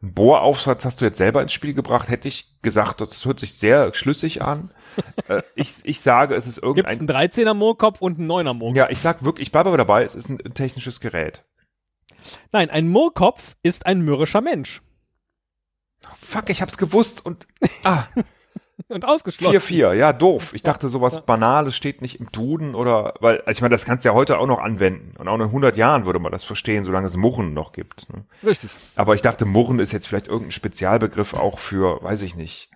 einen 0.00 0.14
Bohraufsatz 0.14 0.84
hast 0.84 1.00
du 1.00 1.04
jetzt 1.04 1.18
selber 1.18 1.42
ins 1.42 1.52
Spiel 1.52 1.74
gebracht, 1.74 2.08
hätte 2.08 2.28
ich 2.28 2.60
gesagt, 2.62 3.00
das 3.00 3.24
hört 3.24 3.40
sich 3.40 3.54
sehr 3.54 3.92
schlüssig 3.94 4.42
an. 4.42 4.70
äh, 5.28 5.42
ich, 5.56 5.74
ich 5.82 6.00
sage, 6.00 6.36
es 6.36 6.46
ist 6.46 6.58
irgendein. 6.58 7.00
einen 7.00 7.08
13er 7.08 7.54
Moorkopf 7.54 8.00
und 8.00 8.18
einen 8.18 8.30
9er 8.30 8.54
Moorkopf? 8.54 8.76
Ja, 8.76 8.88
ich 8.90 9.00
sag 9.00 9.24
wirklich, 9.24 9.48
ich 9.48 9.52
bleibe 9.52 9.68
aber 9.68 9.78
dabei, 9.78 10.04
es 10.04 10.14
ist 10.14 10.28
ein 10.28 10.38
technisches 10.54 11.00
Gerät. 11.00 11.44
Nein, 12.52 12.70
ein 12.70 12.88
Moorkopf 12.88 13.56
ist 13.62 13.86
ein 13.86 14.02
mürrischer 14.02 14.40
Mensch. 14.40 14.82
Fuck, 16.22 16.50
ich 16.50 16.62
hab's 16.62 16.78
gewusst 16.78 17.24
und 17.24 17.46
ah, 17.84 18.04
Und 18.88 19.04
ausgeschlossen. 19.04 19.58
4-4, 19.58 19.92
ja, 19.94 20.12
doof. 20.12 20.52
Ich 20.54 20.62
dachte, 20.62 20.88
sowas 20.88 21.26
Banales 21.26 21.76
steht 21.76 22.00
nicht 22.00 22.20
im 22.20 22.30
Duden 22.32 22.74
oder, 22.74 23.14
weil, 23.20 23.40
also 23.40 23.50
ich 23.58 23.60
meine, 23.60 23.74
das 23.74 23.84
kannst 23.84 24.04
du 24.04 24.08
ja 24.10 24.14
heute 24.14 24.38
auch 24.38 24.46
noch 24.46 24.60
anwenden. 24.60 25.14
Und 25.18 25.28
auch 25.28 25.34
in 25.34 25.42
100 25.42 25.76
Jahren 25.76 26.06
würde 26.06 26.20
man 26.20 26.32
das 26.32 26.44
verstehen, 26.44 26.84
solange 26.84 27.06
es 27.08 27.16
Murren 27.16 27.52
noch 27.52 27.72
gibt. 27.72 28.10
Ne? 28.12 28.24
Richtig. 28.44 28.70
Aber 28.94 29.14
ich 29.14 29.20
dachte, 29.20 29.44
Murren 29.44 29.78
ist 29.80 29.92
jetzt 29.92 30.06
vielleicht 30.06 30.28
irgendein 30.28 30.52
Spezialbegriff 30.52 31.34
auch 31.34 31.58
für, 31.58 32.02
weiß 32.02 32.22
ich 32.22 32.34
nicht, 32.36 32.70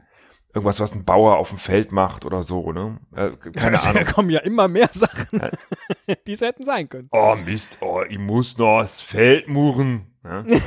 irgendwas, 0.52 0.80
was 0.80 0.94
ein 0.94 1.04
Bauer 1.04 1.36
auf 1.38 1.48
dem 1.50 1.58
Feld 1.58 1.92
macht 1.92 2.26
oder 2.26 2.42
so, 2.42 2.72
ne? 2.72 2.98
Äh, 3.14 3.30
keine 3.52 3.76
Da 3.78 3.84
Ahnung. 3.84 4.04
kommen 4.04 4.28
ja 4.30 4.40
immer 4.40 4.68
mehr 4.68 4.88
Sachen, 4.88 5.40
die 6.26 6.32
es 6.32 6.40
hätten 6.40 6.64
sein 6.64 6.88
können. 6.88 7.08
Oh 7.12 7.36
Mist, 7.46 7.78
oh, 7.80 8.02
ich 8.06 8.18
muss 8.18 8.58
noch 8.58 8.80
das 8.82 9.00
Feld 9.00 9.48
murren. 9.48 10.08
Ne? 10.24 10.60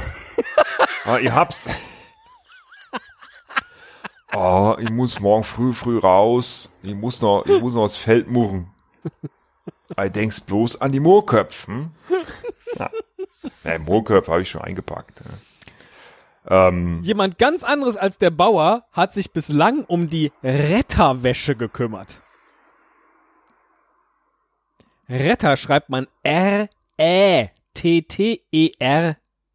oh, 1.05 1.17
ihr 1.17 1.35
habt's. 1.35 1.69
Oh, 4.33 4.75
ich 4.79 4.89
muss 4.89 5.19
morgen 5.19 5.43
früh, 5.43 5.73
früh 5.73 5.97
raus. 5.99 6.69
Ich 6.83 6.95
muss 6.95 7.21
noch, 7.21 7.45
ich 7.45 7.61
muss 7.61 7.75
noch 7.75 7.83
das 7.83 7.95
Feld 7.95 8.27
murren. 8.29 8.67
Ich 10.03 10.11
denkst 10.11 10.41
bloß 10.41 10.81
an 10.81 10.91
die 10.91 10.99
Moorköpfen. 10.99 11.91
Ja. 12.77 12.89
Ja, 13.63 13.79
Moorköpfe 13.79 14.31
habe 14.31 14.41
ich 14.41 14.49
schon 14.49 14.61
eingepackt. 14.61 15.21
Ähm, 16.47 17.01
Jemand 17.03 17.37
ganz 17.37 17.63
anderes 17.63 17.95
als 17.97 18.17
der 18.17 18.31
Bauer 18.31 18.85
hat 18.91 19.13
sich 19.13 19.31
bislang 19.31 19.83
um 19.85 20.07
die 20.07 20.31
Retterwäsche 20.43 21.55
gekümmert. 21.55 22.21
Retter 25.07 25.55
schreibt 25.57 25.89
man 25.89 26.07
R-E-T-T-E-R 26.23 26.67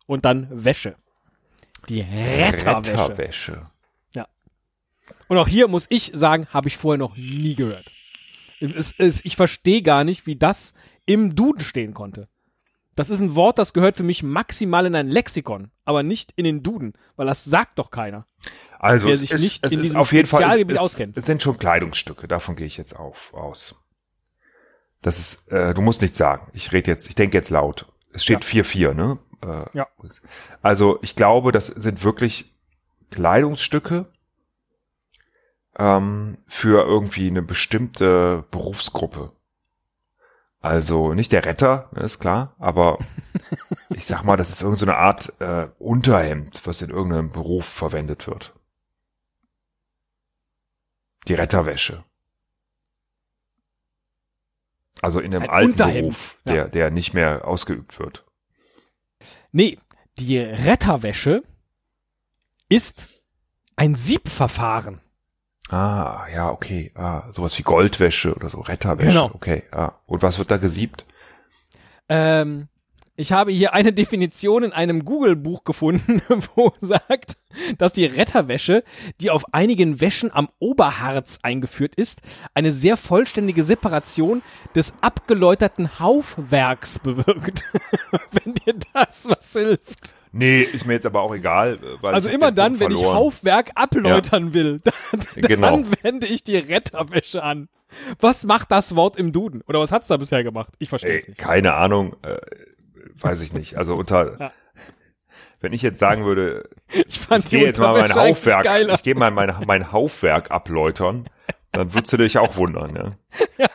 und 0.07 0.25
dann 0.25 0.47
Wäsche. 0.51 0.95
Die 1.89 2.01
Retterwäsche. 2.03 2.93
Retterwäsche. 2.93 3.63
Und 5.31 5.39
auch 5.39 5.47
hier 5.47 5.69
muss 5.69 5.87
ich 5.91 6.11
sagen, 6.13 6.49
habe 6.51 6.67
ich 6.67 6.77
vorher 6.77 6.99
noch 6.99 7.17
nie 7.17 7.55
gehört. 7.55 7.85
Es, 8.59 8.93
es, 8.99 9.25
ich 9.25 9.37
verstehe 9.37 9.81
gar 9.81 10.03
nicht, 10.03 10.27
wie 10.27 10.35
das 10.35 10.75
im 11.07 11.37
Duden 11.37 11.63
stehen 11.63 11.95
konnte. 11.95 12.29
Das 12.97 13.11
ist 13.11 13.21
ein 13.21 13.37
Wort, 13.37 13.57
das 13.57 13.73
gehört 13.73 13.97
für 13.97 14.03
mich 14.03 14.25
maximal 14.25 14.87
in 14.87 14.97
ein 14.97 15.07
Lexikon, 15.07 15.71
aber 15.85 16.03
nicht 16.03 16.33
in 16.35 16.43
den 16.43 16.65
Duden, 16.65 16.95
weil 17.15 17.29
das 17.29 17.45
sagt 17.45 17.79
doch 17.79 17.93
keiner. 17.93 18.27
Also 18.81 19.09
es 19.09 19.21
sich 19.21 19.31
ist, 19.31 19.41
nicht 19.41 19.73
in 19.73 19.81
diesem 19.81 19.99
auf 19.99 20.13
jeden 20.13 20.27
Fall, 20.27 20.41
Spezialgebiet 20.41 20.77
es, 20.77 20.83
auskennt. 20.83 21.17
es 21.17 21.27
sind 21.27 21.43
schon 21.43 21.59
Kleidungsstücke, 21.59 22.27
davon 22.27 22.57
gehe 22.57 22.67
ich 22.67 22.77
jetzt 22.77 22.95
auf, 22.95 23.33
aus. 23.33 23.87
Das 25.01 25.21
ist, 25.21 25.53
äh, 25.53 25.75
du 25.75 25.81
musst 25.81 26.03
nichts 26.03 26.19
sagen. 26.19 26.51
Ich 26.55 26.73
rede 26.73 26.91
jetzt, 26.91 27.09
ich 27.09 27.15
denke 27.15 27.37
jetzt 27.39 27.51
laut. 27.51 27.87
Es 28.13 28.25
steht 28.25 28.45
4-4, 28.45 28.95
ne? 28.95 29.21
Äh, 29.43 29.79
Ja. 29.79 29.87
Also 30.61 30.99
ich 31.03 31.15
glaube, 31.15 31.53
das 31.53 31.69
sind 31.69 32.03
wirklich 32.03 32.53
Kleidungsstücke 33.13 34.11
ähm, 35.79 36.39
für 36.47 36.85
irgendwie 36.85 37.29
eine 37.29 37.43
bestimmte 37.43 38.45
Berufsgruppe. 38.51 39.33
Also 40.61 41.15
nicht 41.15 41.33
der 41.33 41.47
Retter, 41.47 41.89
ne, 41.93 42.03
ist 42.03 42.19
klar, 42.19 42.55
aber 42.59 42.99
ich 43.91 44.05
sag 44.05 44.25
mal, 44.25 44.37
das 44.37 44.51
ist 44.51 44.61
irgendeine 44.61 44.79
so 44.79 44.87
eine 44.87 44.99
Art 44.99 45.41
äh, 45.41 45.69
Unterhemd, 45.79 46.63
was 46.67 46.83
in 46.83 46.91
irgendeinem 46.91 47.31
Beruf 47.31 47.65
verwendet 47.65 48.27
wird. 48.27 48.55
Die 51.29 51.35
Retterwäsche. 51.35 52.05
Also 55.01 55.21
in 55.21 55.35
einem 55.35 55.45
Ein 55.45 55.51
alten 55.51 55.73
Unterhemd, 55.73 56.01
Beruf, 56.01 56.39
ja. 56.45 56.53
der, 56.53 56.69
der 56.69 56.91
nicht 56.91 57.15
mehr 57.15 57.47
ausgeübt 57.47 57.99
wird. 57.99 58.27
Nee, 59.51 59.79
die 60.19 60.39
Retterwäsche 60.39 61.43
ist 62.69 63.07
ein 63.77 63.95
Siebverfahren. 63.95 65.01
Ah, 65.71 66.27
ja, 66.35 66.51
okay. 66.51 66.93
Ah, 66.97 67.31
sowas 67.31 67.57
wie 67.59 67.63
Goldwäsche 67.63 68.35
oder 68.35 68.49
so, 68.49 68.61
Retterwäsche. 68.61 69.09
Genau. 69.09 69.31
Okay, 69.33 69.63
ah. 69.71 69.93
Und 70.07 70.23
was 70.23 70.39
wird 70.39 70.51
da 70.51 70.57
gesiebt? 70.57 71.07
Ähm, 72.09 72.69
ich 73.15 73.33
habe 73.33 73.53
hier 73.53 73.73
eine 73.73 73.93
Definition 73.93 74.65
in 74.65 74.73
einem 74.73 75.05
Google-Buch 75.05 75.63
gefunden, 75.65 76.23
wo 76.57 76.73
sagt, 76.81 77.37
dass 77.79 77.93
die 77.93 78.07
Retterwäsche, 78.07 78.83
die 79.21 79.31
auf 79.31 79.55
einigen 79.55 80.01
Wäschen 80.01 80.33
am 80.33 80.49
Oberharz 80.59 81.39
eingeführt 81.43 81.95
ist, 81.95 82.23
eine 82.55 82.73
sehr 82.73 82.97
vollständige 82.97 83.63
Separation 83.63 84.43
des 84.75 84.95
abgeläuterten 85.03 86.01
Haufwerks 86.01 86.99
bewirkt. 87.03 87.63
Wenn 88.33 88.55
dir 88.55 88.75
das 88.93 89.29
was 89.29 89.53
hilft. 89.53 90.15
Nee, 90.33 90.63
ist 90.63 90.87
mir 90.87 90.93
jetzt 90.95 91.07
aber 91.07 91.23
auch 91.23 91.35
egal. 91.35 91.79
äh, 92.03 92.07
Also 92.07 92.29
immer 92.29 92.53
dann, 92.53 92.79
wenn 92.81 92.93
ich. 92.93 93.03
Haufwerk 93.05 93.71
abläutern 93.75 94.53
will, 94.55 94.81
dann, 94.85 94.95
Genau. 95.37 95.71
dann 95.71 95.87
wende 96.03 96.27
ich 96.27 96.45
die 96.45 96.57
Retterwäsche 96.57 97.43
an. 97.43 97.69
Was 98.21 98.45
macht 98.45 98.71
das 98.71 98.95
Wort 98.95 99.17
im 99.17 99.33
Duden? 99.33 99.63
Oder 99.67 99.81
was 99.81 99.91
hat's 99.91 100.07
da 100.09 100.17
bisher 100.17 100.45
gemacht? 100.45 100.73
Ich 100.79 100.89
verstehe 100.89 101.17
es 101.19 101.27
nicht. 101.27 101.39
keine 101.39 101.75
Ahnung, 101.75 102.15
äh, 102.23 102.37
weiß 103.19 103.41
ich 103.41 103.53
nicht. 103.53 103.77
Also 103.77 103.97
unter, 103.97 104.39
Ja. 104.41 104.53
wenn 105.61 105.73
ich 105.73 105.83
jetzt 105.83 105.99
sagen 105.99 106.25
würde, 106.25 106.69
Ich 107.07 107.21
ich 107.29 107.49
gehe 107.49 107.65
jetzt 107.67 107.81
mal 107.81 107.99
mein 108.01 108.15
Haufwerk, 108.15 108.63
geiler. 108.65 108.95
ich 108.95 109.03
gehe 109.03 109.17
mal 109.17 109.33
mein, 109.33 109.53
mein 109.67 109.91
Haufwerk 109.91 110.53
abläutern, 110.53 111.25
dann 111.73 111.93
würdest 111.93 112.13
du 112.13 112.17
dich 112.19 112.39
auch 112.39 112.55
wundern, 112.57 112.95
ja. 113.59 113.67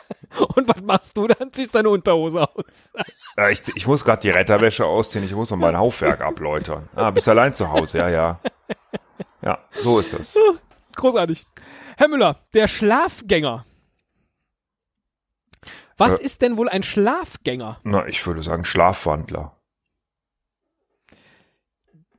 Und 0.54 0.68
was 0.68 0.82
machst 0.82 1.16
du 1.16 1.26
dann? 1.28 1.52
Ziehst 1.52 1.74
deine 1.74 1.88
Unterhose 1.90 2.42
aus. 2.54 2.90
Ja, 3.36 3.48
ich, 3.50 3.62
ich 3.74 3.86
muss 3.86 4.04
gerade 4.04 4.20
die 4.22 4.30
Retterwäsche 4.30 4.84
ausziehen, 4.86 5.24
ich 5.24 5.32
muss 5.34 5.50
noch 5.50 5.56
mein 5.56 5.76
Haufwerk 5.78 6.20
abläutern. 6.20 6.88
Ah, 6.94 7.10
bist 7.10 7.28
allein 7.28 7.54
zu 7.54 7.70
Hause, 7.70 7.98
ja, 7.98 8.08
ja. 8.08 8.40
Ja, 9.42 9.58
so 9.78 9.98
ist 9.98 10.12
das. 10.12 10.36
Großartig. 10.94 11.46
Herr 11.96 12.08
Müller, 12.08 12.40
der 12.54 12.68
Schlafgänger. 12.68 13.64
Was 15.96 16.18
Äh. 16.20 16.24
ist 16.24 16.42
denn 16.42 16.56
wohl 16.56 16.68
ein 16.68 16.82
Schlafgänger? 16.82 17.80
Na, 17.84 18.06
ich 18.06 18.24
würde 18.26 18.42
sagen 18.42 18.64
Schlafwandler. 18.64 19.52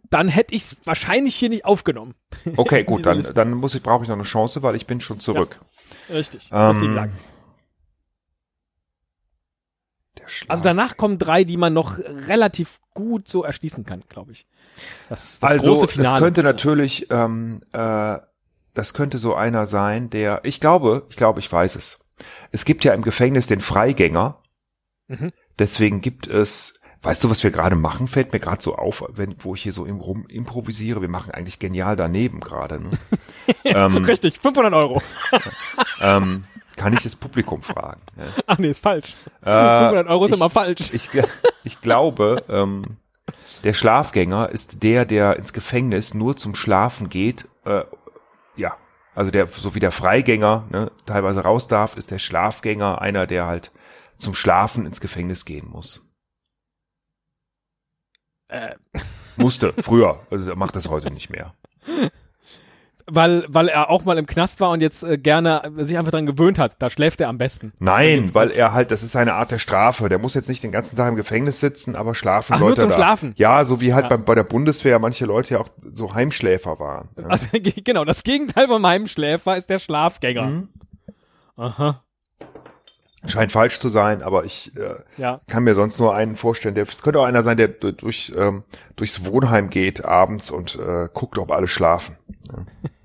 Dann 0.10 0.30
hätte 0.30 0.56
ich 0.56 0.63
es 0.63 0.77
wahrscheinlich 0.86 1.36
hier 1.36 1.49
nicht 1.49 1.65
aufgenommen. 1.65 2.15
Okay, 2.56 2.84
gut, 2.86 3.06
dann, 3.06 3.17
Liste. 3.17 3.34
dann 3.34 3.51
muss 3.51 3.75
ich, 3.75 3.84
brauche 3.84 4.03
ich 4.03 4.10
noch 4.10 4.15
eine 4.15 4.23
Chance, 4.23 4.63
weil 4.63 4.75
ich 4.75 4.88
bin 4.88 5.01
schon 5.01 5.19
zurück. 5.19 5.60
Richtig. 6.10 6.47
was 6.49 6.75
Ähm, 6.77 6.80
Sie 6.80 6.88
gesagt 6.88 7.12
Schlaf 10.27 10.49
Also 10.51 10.63
danach 10.63 10.97
kommen 10.97 11.17
drei, 11.17 11.43
die 11.43 11.57
man 11.57 11.73
noch 11.73 11.97
relativ 11.99 12.79
gut 12.93 13.27
so 13.27 13.43
erschließen 13.43 13.85
kann, 13.85 14.03
glaube 14.09 14.31
ich. 14.31 14.45
Das, 15.09 15.39
das 15.39 15.51
also, 15.51 15.73
große 15.73 15.87
Finale. 15.87 16.11
das 16.11 16.19
könnte 16.19 16.43
natürlich, 16.43 17.07
ähm, 17.09 17.61
äh, 17.71 18.17
das 18.73 18.93
könnte 18.93 19.17
so 19.17 19.35
einer 19.35 19.65
sein, 19.65 20.09
der, 20.09 20.41
ich 20.43 20.59
glaube, 20.59 21.05
ich 21.09 21.15
glaube, 21.15 21.39
ich 21.39 21.51
weiß 21.51 21.75
es. 21.75 22.07
Es 22.51 22.65
gibt 22.65 22.83
ja 22.85 22.93
im 22.93 23.01
Gefängnis 23.01 23.47
den 23.47 23.61
Freigänger. 23.61 24.41
Mhm. 25.07 25.31
Deswegen 25.59 26.01
gibt 26.01 26.27
es, 26.27 26.81
weißt 27.01 27.23
du, 27.23 27.29
was 27.29 27.43
wir 27.43 27.51
gerade 27.51 27.75
machen, 27.75 28.07
fällt 28.07 28.33
mir 28.33 28.39
gerade 28.39 28.61
so 28.61 28.75
auf, 28.75 29.03
wenn, 29.09 29.35
wo 29.39 29.55
ich 29.55 29.63
hier 29.63 29.71
so 29.71 29.85
im 29.85 29.99
rum 29.99 30.25
improvisiere. 30.27 31.01
Wir 31.01 31.09
machen 31.09 31.31
eigentlich 31.31 31.59
genial 31.59 31.95
daneben 31.95 32.39
gerade. 32.39 32.79
Ne? 32.79 32.89
ähm, 33.63 33.97
Richtig, 33.97 34.39
500 34.39 34.73
Euro. 34.73 35.01
ähm, 36.01 36.43
kann 36.77 36.93
ich 36.93 37.03
das 37.03 37.15
Publikum 37.17 37.61
fragen? 37.61 38.01
Ja. 38.15 38.23
Ach 38.47 38.57
nee, 38.57 38.69
ist 38.69 38.81
falsch. 38.81 39.13
Äh, 39.41 39.49
500 39.51 40.07
Euro 40.07 40.25
ist 40.25 40.31
ich- 40.31 40.37
immer 40.37 40.49
falsch. 40.49 40.93
Ich, 40.93 41.09
gl- 41.09 41.27
ich 41.65 41.81
glaube, 41.81 42.43
ähm, 42.47 42.97
der 43.65 43.73
Schlafgänger 43.73 44.49
ist 44.49 44.83
der, 44.83 45.03
der 45.05 45.35
ins 45.35 45.51
Gefängnis 45.51 46.13
nur 46.13 46.37
zum 46.37 46.55
Schlafen 46.55 47.09
geht. 47.09 47.49
Äh, 47.65 47.83
ja, 48.55 48.77
also 49.15 49.31
der, 49.31 49.47
so 49.47 49.75
wie 49.75 49.79
der 49.79 49.91
Freigänger 49.91 50.65
ne, 50.69 50.91
teilweise 51.05 51.41
raus 51.41 51.67
darf, 51.67 51.97
ist 51.97 52.11
der 52.11 52.19
Schlafgänger 52.19 53.01
einer, 53.01 53.27
der 53.27 53.45
halt 53.47 53.71
zum 54.17 54.33
Schlafen 54.33 54.85
ins 54.85 55.01
Gefängnis 55.01 55.43
gehen 55.45 55.67
muss. 55.69 56.03
Äh, 58.47 58.75
Musste, 59.35 59.73
früher. 59.81 60.25
Also 60.31 60.49
er 60.49 60.55
macht 60.55 60.75
das 60.75 60.87
heute 60.87 61.11
nicht 61.11 61.29
mehr. 61.29 61.53
weil, 63.09 63.45
weil 63.47 63.69
er 63.69 63.89
auch 63.89 64.03
mal 64.05 64.17
im 64.17 64.25
Knast 64.25 64.59
war 64.59 64.71
und 64.71 64.81
jetzt 64.81 65.03
äh, 65.03 65.17
gerne 65.17 65.71
sich 65.77 65.97
einfach 65.97 66.11
dran 66.11 66.25
gewöhnt 66.25 66.59
hat. 66.59 66.75
Da 66.79 66.89
schläft 66.89 67.21
er 67.21 67.29
am 67.29 67.37
besten. 67.37 67.73
Nein, 67.79 68.33
weil 68.33 68.51
er 68.51 68.73
halt, 68.73 68.91
das 68.91 69.01
ist 69.03 69.15
eine 69.15 69.33
Art 69.33 69.51
der 69.51 69.59
Strafe. 69.59 70.09
Der 70.09 70.19
muss 70.19 70.33
jetzt 70.33 70.49
nicht 70.49 70.61
den 70.63 70.71
ganzen 70.71 70.95
Tag 70.97 71.09
im 71.09 71.15
Gefängnis 71.15 71.59
sitzen, 71.59 71.95
aber 71.95 72.15
schlafen 72.15 72.53
Ach, 72.55 72.59
nur 72.59 72.69
sollte 72.69 72.81
zum 72.81 72.89
er 72.89 72.91
da. 72.91 72.97
Schlafen? 72.97 73.33
Ja, 73.37 73.63
so 73.65 73.79
wie 73.81 73.93
halt 73.93 74.03
Ja. 74.05 74.09
beim, 74.09 74.25
bei 74.25 74.35
der 74.35 74.43
Bundeswehr 74.43 74.99
manche 74.99 75.25
Leute 75.25 75.53
ja 75.55 75.59
auch 75.61 75.69
so 75.91 76.13
Heimschläfer 76.13 76.79
waren. 76.79 77.09
Ja. 77.17 77.25
Also, 77.27 77.47
genau, 77.83 78.03
das 78.05 78.23
Gegenteil 78.23 78.67
vom 78.67 78.85
Heimschläfer 78.85 79.55
ist 79.57 79.69
der 79.69 79.79
Schlafgänger. 79.79 80.45
Mhm. 80.45 80.69
Aha, 81.55 82.03
Scheint 83.25 83.51
falsch 83.51 83.79
zu 83.79 83.89
sein, 83.89 84.21
aber 84.21 84.45
ich 84.45 84.71
äh, 84.77 84.95
ja. 85.17 85.41
kann 85.47 85.63
mir 85.63 85.73
sonst 85.75 85.99
nur 85.99 86.13
einen 86.15 86.35
vorstellen. 86.35 86.75
Der, 86.75 86.83
es 86.87 87.01
könnte 87.01 87.19
auch 87.19 87.25
einer 87.25 87.43
sein, 87.43 87.57
der 87.57 87.67
du- 87.69 87.91
durch, 87.91 88.31
ähm, 88.37 88.63
durchs 88.95 89.25
Wohnheim 89.25 89.69
geht 89.69 90.05
abends 90.05 90.51
und 90.51 90.75
äh, 90.75 91.09
guckt, 91.13 91.37
ob 91.37 91.51
alle 91.51 91.67
schlafen. 91.67 92.15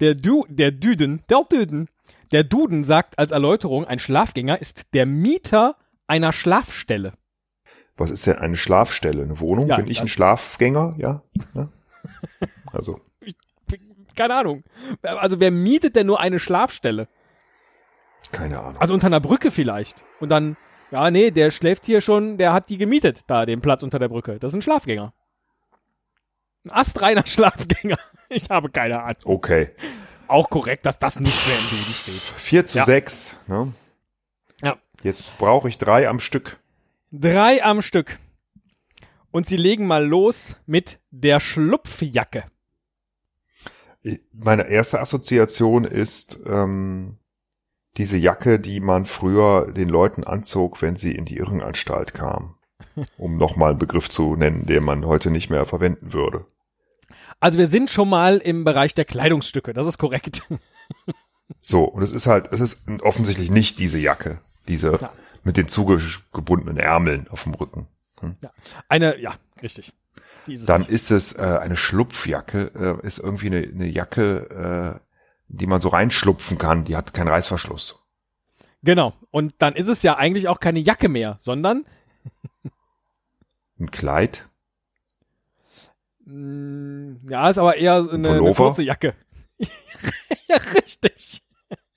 Der 0.00 0.14
du, 0.14 0.46
der 0.48 0.70
Düden, 0.70 1.22
der 1.28 1.44
Düden, 1.50 1.88
der 2.32 2.44
Duden 2.44 2.84
sagt 2.84 3.18
als 3.18 3.30
Erläuterung, 3.30 3.84
ein 3.84 3.98
Schlafgänger 3.98 4.60
ist 4.60 4.94
der 4.94 5.06
Mieter 5.06 5.76
einer 6.06 6.32
Schlafstelle. 6.32 7.12
Was 7.96 8.10
ist 8.10 8.26
denn 8.26 8.36
eine 8.36 8.56
Schlafstelle? 8.56 9.22
Eine 9.22 9.40
Wohnung? 9.40 9.68
Ja, 9.68 9.76
Bin 9.76 9.88
ich 9.88 10.00
ein 10.00 10.08
Schlafgänger? 10.08 10.94
Ja. 10.98 11.22
ja? 11.54 11.68
Also, 12.72 13.00
Keine 14.16 14.34
Ahnung. 14.34 14.64
Also 15.02 15.40
wer 15.40 15.50
mietet 15.50 15.94
denn 15.94 16.06
nur 16.06 16.20
eine 16.20 16.40
Schlafstelle? 16.40 17.08
keine 18.32 18.58
Ahnung. 18.58 18.80
Also 18.80 18.92
unter 18.92 19.06
einer 19.06 19.20
Brücke 19.20 19.52
vielleicht. 19.52 20.04
Und 20.18 20.30
dann, 20.30 20.56
ja, 20.90 21.10
nee, 21.12 21.30
der 21.30 21.52
schläft 21.52 21.84
hier 21.84 22.00
schon, 22.00 22.38
der 22.38 22.52
hat 22.52 22.70
die 22.70 22.76
gemietet, 22.78 23.20
da, 23.28 23.46
den 23.46 23.60
Platz 23.60 23.84
unter 23.84 24.00
der 24.00 24.08
Brücke. 24.08 24.40
Das 24.40 24.50
ist 24.50 24.56
ein 24.56 24.62
Schlafgänger. 24.62 25.12
Ein 26.66 26.72
astreiner 26.72 27.26
Schlafgänger. 27.26 27.98
Ich 28.28 28.50
habe 28.50 28.68
keine 28.70 29.00
Ahnung. 29.04 29.20
Okay. 29.22 29.70
Auch 30.26 30.50
korrekt, 30.50 30.84
dass 30.84 30.98
das 30.98 31.20
nicht 31.20 31.46
mehr 31.46 31.56
im 31.56 31.70
Duden 31.70 31.94
steht. 31.94 32.14
4 32.14 32.66
zu 32.66 32.78
Ja. 32.78 32.84
6. 32.84 33.36
Ne? 33.46 33.72
Ja. 34.62 34.76
Jetzt 35.04 35.38
brauche 35.38 35.68
ich 35.68 35.78
drei 35.78 36.08
am 36.08 36.18
Stück. 36.18 36.58
Drei 37.12 37.62
am 37.62 37.82
Stück. 37.82 38.18
Und 39.30 39.46
sie 39.46 39.56
legen 39.56 39.86
mal 39.86 40.04
los 40.04 40.56
mit 40.66 40.98
der 41.12 41.38
Schlupfjacke. 41.38 42.42
Meine 44.32 44.68
erste 44.68 44.98
Assoziation 45.00 45.84
ist 45.84 46.40
ähm, 46.46 47.18
diese 47.96 48.18
Jacke, 48.18 48.58
die 48.58 48.80
man 48.80 49.06
früher 49.06 49.72
den 49.72 49.88
Leuten 49.88 50.24
anzog, 50.24 50.82
wenn 50.82 50.96
sie 50.96 51.12
in 51.12 51.26
die 51.26 51.36
Irrenanstalt 51.36 52.12
kamen. 52.12 52.56
Um 53.18 53.36
nochmal 53.36 53.70
einen 53.70 53.78
Begriff 53.78 54.08
zu 54.08 54.34
nennen, 54.34 54.66
den 54.66 54.84
man 54.84 55.06
heute 55.06 55.30
nicht 55.30 55.48
mehr 55.48 55.64
verwenden 55.64 56.12
würde. 56.12 56.44
Also 57.40 57.58
wir 57.58 57.66
sind 57.66 57.90
schon 57.90 58.08
mal 58.08 58.38
im 58.38 58.64
Bereich 58.64 58.94
der 58.94 59.04
Kleidungsstücke, 59.04 59.72
das 59.72 59.86
ist 59.86 59.98
korrekt. 59.98 60.42
So, 61.60 61.84
und 61.84 62.02
es 62.02 62.12
ist 62.12 62.26
halt, 62.26 62.52
es 62.52 62.60
ist 62.60 62.88
offensichtlich 63.02 63.50
nicht 63.50 63.78
diese 63.78 63.98
Jacke, 64.00 64.40
diese 64.68 64.98
Ja. 65.00 65.12
mit 65.44 65.56
den 65.56 65.68
zugebundenen 65.68 66.76
Ärmeln 66.76 67.28
auf 67.28 67.44
dem 67.44 67.54
Rücken. 67.54 67.86
Hm. 68.20 68.36
Eine, 68.88 69.18
ja, 69.20 69.34
richtig. 69.62 69.92
Die 70.46 70.54
ist 70.54 70.60
es 70.62 70.66
Dann 70.66 70.80
nicht. 70.82 70.90
ist 70.90 71.10
es 71.10 71.34
äh, 71.34 71.58
eine 71.60 71.76
Schlupfjacke, 71.76 72.98
äh, 73.02 73.06
ist 73.06 73.18
irgendwie 73.18 73.46
eine, 73.46 73.58
eine 73.58 73.86
Jacke, 73.86 74.98
äh, 75.00 75.06
die 75.48 75.66
man 75.66 75.80
so 75.80 75.88
reinschlupfen 75.88 76.58
kann, 76.58 76.84
die 76.84 76.96
hat 76.96 77.14
keinen 77.14 77.28
Reißverschluss. 77.28 78.04
Genau. 78.82 79.14
Und 79.30 79.54
dann 79.58 79.74
ist 79.74 79.88
es 79.88 80.02
ja 80.02 80.16
eigentlich 80.16 80.48
auch 80.48 80.58
keine 80.60 80.80
Jacke 80.80 81.08
mehr, 81.08 81.36
sondern 81.40 81.84
Ein 83.78 83.90
Kleid, 83.90 84.45
ja, 86.26 87.48
ist 87.50 87.58
aber 87.58 87.76
eher 87.76 87.94
eine, 88.12 88.30
eine 88.30 88.52
kurze 88.54 88.82
Jacke. 88.82 89.14
ja, 90.48 90.56
richtig. 90.74 91.42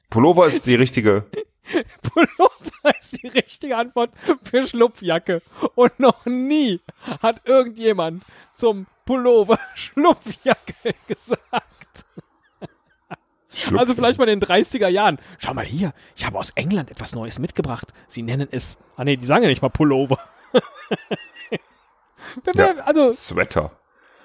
Pullover 0.10 0.48
ist 0.48 0.66
die 0.68 0.76
richtige. 0.76 1.26
Pullover 2.04 3.00
ist 3.00 3.22
die 3.22 3.28
richtige 3.28 3.76
Antwort 3.78 4.12
für 4.44 4.66
Schlupfjacke. 4.68 5.42
Und 5.76 6.00
noch 6.00 6.26
nie 6.26 6.80
hat 7.22 7.42
irgendjemand 7.46 8.24
zum 8.54 8.86
Pullover 9.06 9.60
Schlupfjacke 9.76 10.94
gesagt. 11.08 12.06
Schlupf 13.52 13.80
Also 13.80 13.96
vielleicht 13.96 14.20
mal 14.20 14.30
in 14.30 14.40
den 14.40 14.48
30er 14.50 14.88
Jahren. 14.90 15.18
Schau 15.40 15.54
mal 15.56 15.66
hier, 15.66 15.94
ich 16.16 16.26
habe 16.26 16.38
aus 16.38 16.52
England 16.52 16.92
etwas 16.92 17.14
Neues 17.16 17.40
mitgebracht. 17.40 17.94
Sie 18.08 18.22
nennen 18.22 18.48
es, 18.52 18.78
ah 18.96 19.04
nee, 19.04 19.18
die 19.18 19.26
sagen 19.26 19.42
ja 19.44 19.50
nicht 19.50 19.62
mal 19.64 19.70
Pullover. 19.70 20.20
Wer- 22.54 22.88
Also, 22.88 23.12
Sweater. 23.14 23.72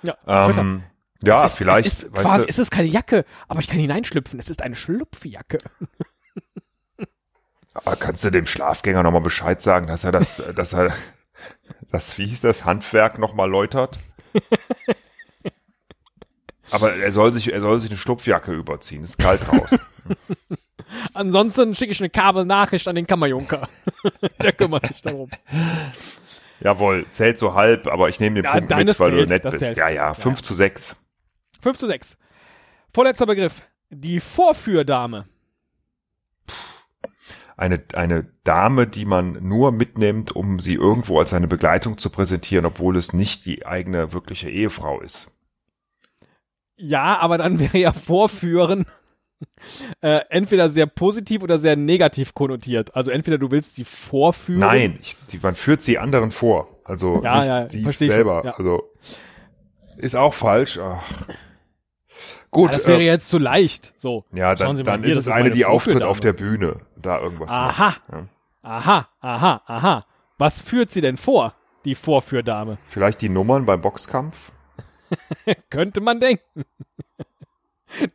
Ja, 0.04 0.16
Ähm, 0.26 0.84
ja, 1.22 1.44
es 1.44 1.52
ist, 1.52 1.58
vielleicht, 1.58 1.86
Es 1.86 2.02
ist, 2.02 2.12
quasi, 2.12 2.44
du, 2.44 2.48
es 2.48 2.58
ist 2.58 2.70
keine 2.70 2.88
Jacke, 2.88 3.24
aber 3.48 3.60
ich 3.60 3.68
kann 3.68 3.78
hineinschlüpfen. 3.78 4.38
Es 4.38 4.50
ist 4.50 4.62
eine 4.62 4.76
Schlupfjacke. 4.76 5.60
aber 7.74 7.96
kannst 7.96 8.24
du 8.24 8.30
dem 8.30 8.46
Schlafgänger 8.46 9.02
nochmal 9.02 9.22
Bescheid 9.22 9.60
sagen, 9.60 9.86
dass 9.86 10.04
er 10.04 10.12
das, 10.12 10.42
dass 10.54 10.72
er 10.72 10.92
das, 11.90 12.18
wie 12.18 12.26
hieß 12.26 12.42
das, 12.42 12.64
Handwerk 12.64 13.18
nochmal 13.18 13.48
läutert? 13.48 13.98
Aber 16.70 16.94
er 16.94 17.12
soll 17.12 17.32
sich, 17.32 17.52
er 17.52 17.60
soll 17.60 17.80
sich 17.80 17.90
eine 17.90 17.98
Schlupfjacke 17.98 18.52
überziehen, 18.52 19.04
ist 19.04 19.18
kalt 19.18 19.48
raus. 19.48 19.78
Ansonsten 21.14 21.74
schicke 21.74 21.92
ich 21.92 22.00
eine 22.00 22.10
Kabelnachricht 22.10 22.86
an 22.88 22.96
den 22.96 23.06
Kammerjunker. 23.06 23.68
Der 24.42 24.52
kümmert 24.52 24.86
sich 24.86 25.00
darum. 25.02 25.30
Jawohl, 26.64 27.04
zählt 27.10 27.38
so 27.38 27.54
halb, 27.54 27.86
aber 27.86 28.08
ich 28.08 28.18
nehme 28.20 28.36
den 28.36 28.44
Ja, 28.46 28.52
Punkt 28.52 28.74
mit, 28.74 28.98
weil 28.98 29.10
du 29.10 29.16
zählt, 29.18 29.28
nett 29.28 29.44
das 29.44 29.52
bist. 29.52 29.64
zählt. 29.64 29.76
Ja, 29.76 29.88
ja, 29.90 30.14
5 30.14 30.38
Ja. 30.38 30.42
zu 30.42 30.54
6. 30.54 30.96
5 31.62 31.78
zu 31.78 31.86
6. 31.86 32.16
Vorletzter 32.92 33.26
Begriff. 33.26 33.62
Die 33.90 34.18
Vorführdame. 34.18 35.26
Eine, 37.56 37.84
eine 37.92 38.24
Dame, 38.42 38.86
die 38.88 39.04
man 39.04 39.34
nur 39.46 39.70
mitnimmt, 39.70 40.34
um 40.34 40.58
sie 40.58 40.74
irgendwo 40.74 41.20
als 41.20 41.32
eine 41.32 41.46
Begleitung 41.46 41.98
zu 41.98 42.10
präsentieren, 42.10 42.66
obwohl 42.66 42.96
es 42.96 43.12
nicht 43.12 43.46
die 43.46 43.64
eigene 43.64 44.12
wirkliche 44.12 44.50
Ehefrau 44.50 45.00
ist. 45.00 45.30
Ja, 46.76 47.18
aber 47.20 47.38
dann 47.38 47.58
wäre 47.60 47.78
ja 47.78 47.92
Vorführen 47.92 48.86
äh, 50.00 50.20
entweder 50.30 50.68
sehr 50.68 50.86
positiv 50.86 51.42
oder 51.42 51.58
sehr 51.58 51.76
negativ 51.76 52.34
konnotiert. 52.34 52.94
Also 52.94 53.10
entweder 53.10 53.38
du 53.38 53.50
willst 53.50 53.74
sie 53.74 53.84
vorführen. 53.84 54.60
Nein, 54.60 54.98
ich, 55.00 55.16
die, 55.30 55.38
man 55.42 55.54
führt 55.54 55.82
sie 55.82 55.98
anderen 55.98 56.30
vor. 56.30 56.68
Also 56.84 57.22
Ja, 57.22 57.64
nicht 57.64 57.74
ja, 57.74 57.90
ich 57.90 57.96
selber. 57.98 58.40
schon, 58.40 58.46
ja. 58.46 58.56
Also 58.56 58.90
ist 59.96 60.16
auch 60.16 60.34
falsch. 60.34 60.78
Ach. 60.78 61.02
Gut, 62.50 62.72
das 62.72 62.86
wäre 62.86 63.00
äh, 63.00 63.06
jetzt 63.06 63.28
zu 63.28 63.38
leicht. 63.38 63.94
So. 63.96 64.24
ja, 64.32 64.54
dann, 64.54 64.82
dann 64.84 65.02
hier, 65.02 65.12
ist 65.12 65.18
es 65.18 65.28
eine, 65.28 65.50
die 65.50 65.64
auftritt 65.64 66.02
auf 66.02 66.20
der 66.20 66.32
Bühne. 66.32 66.80
Da 66.96 67.20
irgendwas. 67.20 67.50
Aha. 67.50 67.96
Aha, 68.62 69.08
aha, 69.20 69.62
aha. 69.66 70.06
Was 70.38 70.60
führt 70.60 70.90
sie 70.90 71.00
denn 71.00 71.16
vor, 71.16 71.54
die 71.84 71.94
Vorführdame? 71.94 72.78
Vielleicht 72.86 73.20
die 73.20 73.28
Nummern 73.28 73.66
beim 73.66 73.80
Boxkampf. 73.80 74.52
Könnte 75.70 76.00
man 76.00 76.20
denken. 76.20 76.64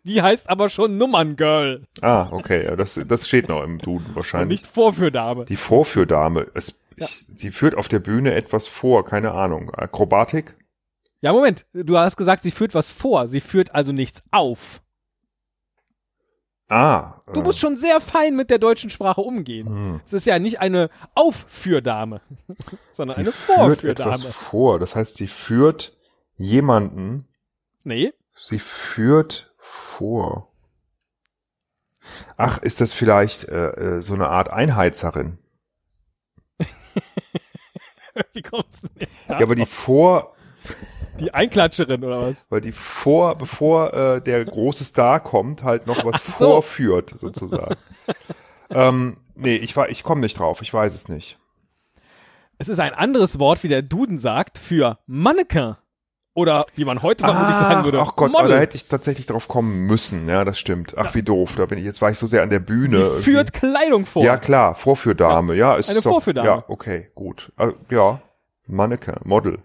Die 0.03 0.21
heißt 0.21 0.49
aber 0.49 0.69
schon 0.69 0.97
Nummerngirl 0.97 1.87
Ah, 2.01 2.29
okay, 2.31 2.65
ja, 2.65 2.75
das, 2.75 2.99
das 3.07 3.27
steht 3.27 3.47
noch 3.49 3.63
im 3.63 3.77
Duden 3.79 4.07
und 4.07 4.15
wahrscheinlich. 4.15 4.61
nicht 4.61 4.67
Vorführdame. 4.67 5.45
Die 5.45 5.55
Vorführdame. 5.55 6.47
Es, 6.53 6.81
Ja. 6.97 7.05
ich, 7.05 7.25
sie 7.35 7.51
führt 7.51 7.75
auf 7.75 7.87
der 7.87 7.99
Bühne 7.99 8.33
etwas 8.33 8.67
vor, 8.67 9.05
keine 9.05 9.31
Ahnung. 9.31 9.69
Akrobatik? 9.73 10.55
Ja, 11.21 11.33
Moment. 11.33 11.65
Du 11.73 11.97
hast 11.97 12.17
gesagt, 12.17 12.43
sie 12.43 12.51
führt 12.51 12.73
was 12.75 12.89
vor. 12.91 13.27
Sie 13.27 13.41
führt 13.41 13.75
also 13.75 13.91
nichts 13.91 14.23
auf. 14.31 14.81
Ah. 16.71 17.21
Du 17.33 17.39
äh, 17.39 17.43
musst 17.43 17.59
schon 17.59 17.77
sehr 17.77 17.99
fein 17.99 18.35
mit 18.35 18.49
der 18.51 18.59
deutschen 18.59 18.89
Sprache 18.91 19.21
umgehen. 19.21 19.67
hm. 19.67 20.01
Es 20.05 20.13
ist 20.13 20.25
ja 20.25 20.37
nicht 20.39 20.59
eine 20.59 20.89
Aufführdame, 21.15 22.21
sondern 22.91 23.15
Sie 23.15 23.21
eine 23.21 23.31
führt 23.31 23.83
etwas 23.83 24.21
Vorführdame. 24.21 24.33
vor. 24.33 24.79
Das 24.79 24.95
heißt, 24.95 25.15
sie 25.15 25.27
führt 25.27 25.97
jemanden, 26.35 27.25
Nee, 27.83 28.13
sie 28.35 28.59
führt 28.59 29.48
vor. 29.69 30.51
Ach, 32.37 32.57
ist 32.59 32.81
das 32.81 32.93
vielleicht 32.93 33.45
äh, 33.45 33.69
äh, 33.71 34.01
so 34.01 34.13
eine 34.13 34.27
Art 34.29 34.49
Einheizerin? 34.49 35.39
wie 38.33 38.41
kommst 38.41 38.83
du 38.83 38.87
denn 38.87 39.07
jetzt 39.07 39.11
Ja, 39.29 39.39
aber 39.39 39.55
die 39.55 39.65
vor, 39.65 40.33
die 41.19 41.33
Einklatscherin 41.33 42.03
oder 42.03 42.21
was? 42.21 42.47
weil 42.49 42.61
die 42.61 42.71
vor, 42.71 43.35
bevor 43.35 43.93
äh, 43.93 44.21
der 44.21 44.43
große 44.45 44.83
Star 44.85 45.19
kommt, 45.19 45.63
halt 45.63 45.87
noch 45.87 46.03
was 46.05 46.23
so. 46.37 46.51
vorführt, 46.51 47.13
sozusagen. 47.17 47.75
ähm, 48.69 49.17
nee, 49.35 49.55
ich 49.55 49.75
war, 49.75 49.89
ich 49.89 50.03
komme 50.03 50.21
nicht 50.21 50.39
drauf, 50.39 50.61
ich 50.61 50.73
weiß 50.73 50.93
es 50.95 51.09
nicht. 51.09 51.37
Es 52.57 52.67
ist 52.67 52.79
ein 52.79 52.93
anderes 52.93 53.39
Wort, 53.39 53.63
wie 53.63 53.69
der 53.69 53.83
Duden 53.83 54.17
sagt, 54.17 54.57
für 54.57 54.99
Mannequin. 55.05 55.75
Oder 56.39 56.65
wie 56.75 56.85
man 56.85 57.01
heute 57.01 57.25
vermutlich 57.25 57.57
sagen 57.57 57.83
würde, 57.83 57.99
ach 57.99 58.15
Gott, 58.15 58.29
aber 58.29 58.43
Model. 58.43 58.55
da 58.55 58.61
hätte 58.61 58.77
ich 58.77 58.87
tatsächlich 58.87 59.25
drauf 59.25 59.49
kommen 59.49 59.85
müssen. 59.87 60.29
Ja, 60.29 60.45
das 60.45 60.57
stimmt. 60.57 60.97
Ach, 60.97 61.13
wie 61.15 61.21
doof. 61.21 61.55
Da 61.57 61.65
bin 61.65 61.77
ich, 61.77 61.83
jetzt 61.83 62.01
war 62.01 62.09
ich 62.11 62.17
so 62.17 62.27
sehr 62.27 62.43
an 62.43 62.49
der 62.49 62.61
Bühne. 62.61 62.89
Sie 62.89 62.95
irgendwie. 62.95 63.21
führt 63.23 63.51
Kleidung 63.51 64.05
vor. 64.05 64.23
Ja, 64.23 64.37
klar, 64.37 64.73
Vorführdame. 64.75 65.53
Ja, 65.55 65.75
ist 65.75 65.89
eine 65.89 65.99
doch, 65.99 66.11
Vorführdame. 66.11 66.47
Ja, 66.47 66.63
okay, 66.69 67.09
gut. 67.13 67.51
Äh, 67.57 67.73
ja, 67.89 68.21
Mannequin, 68.67 69.17
Model. 69.25 69.59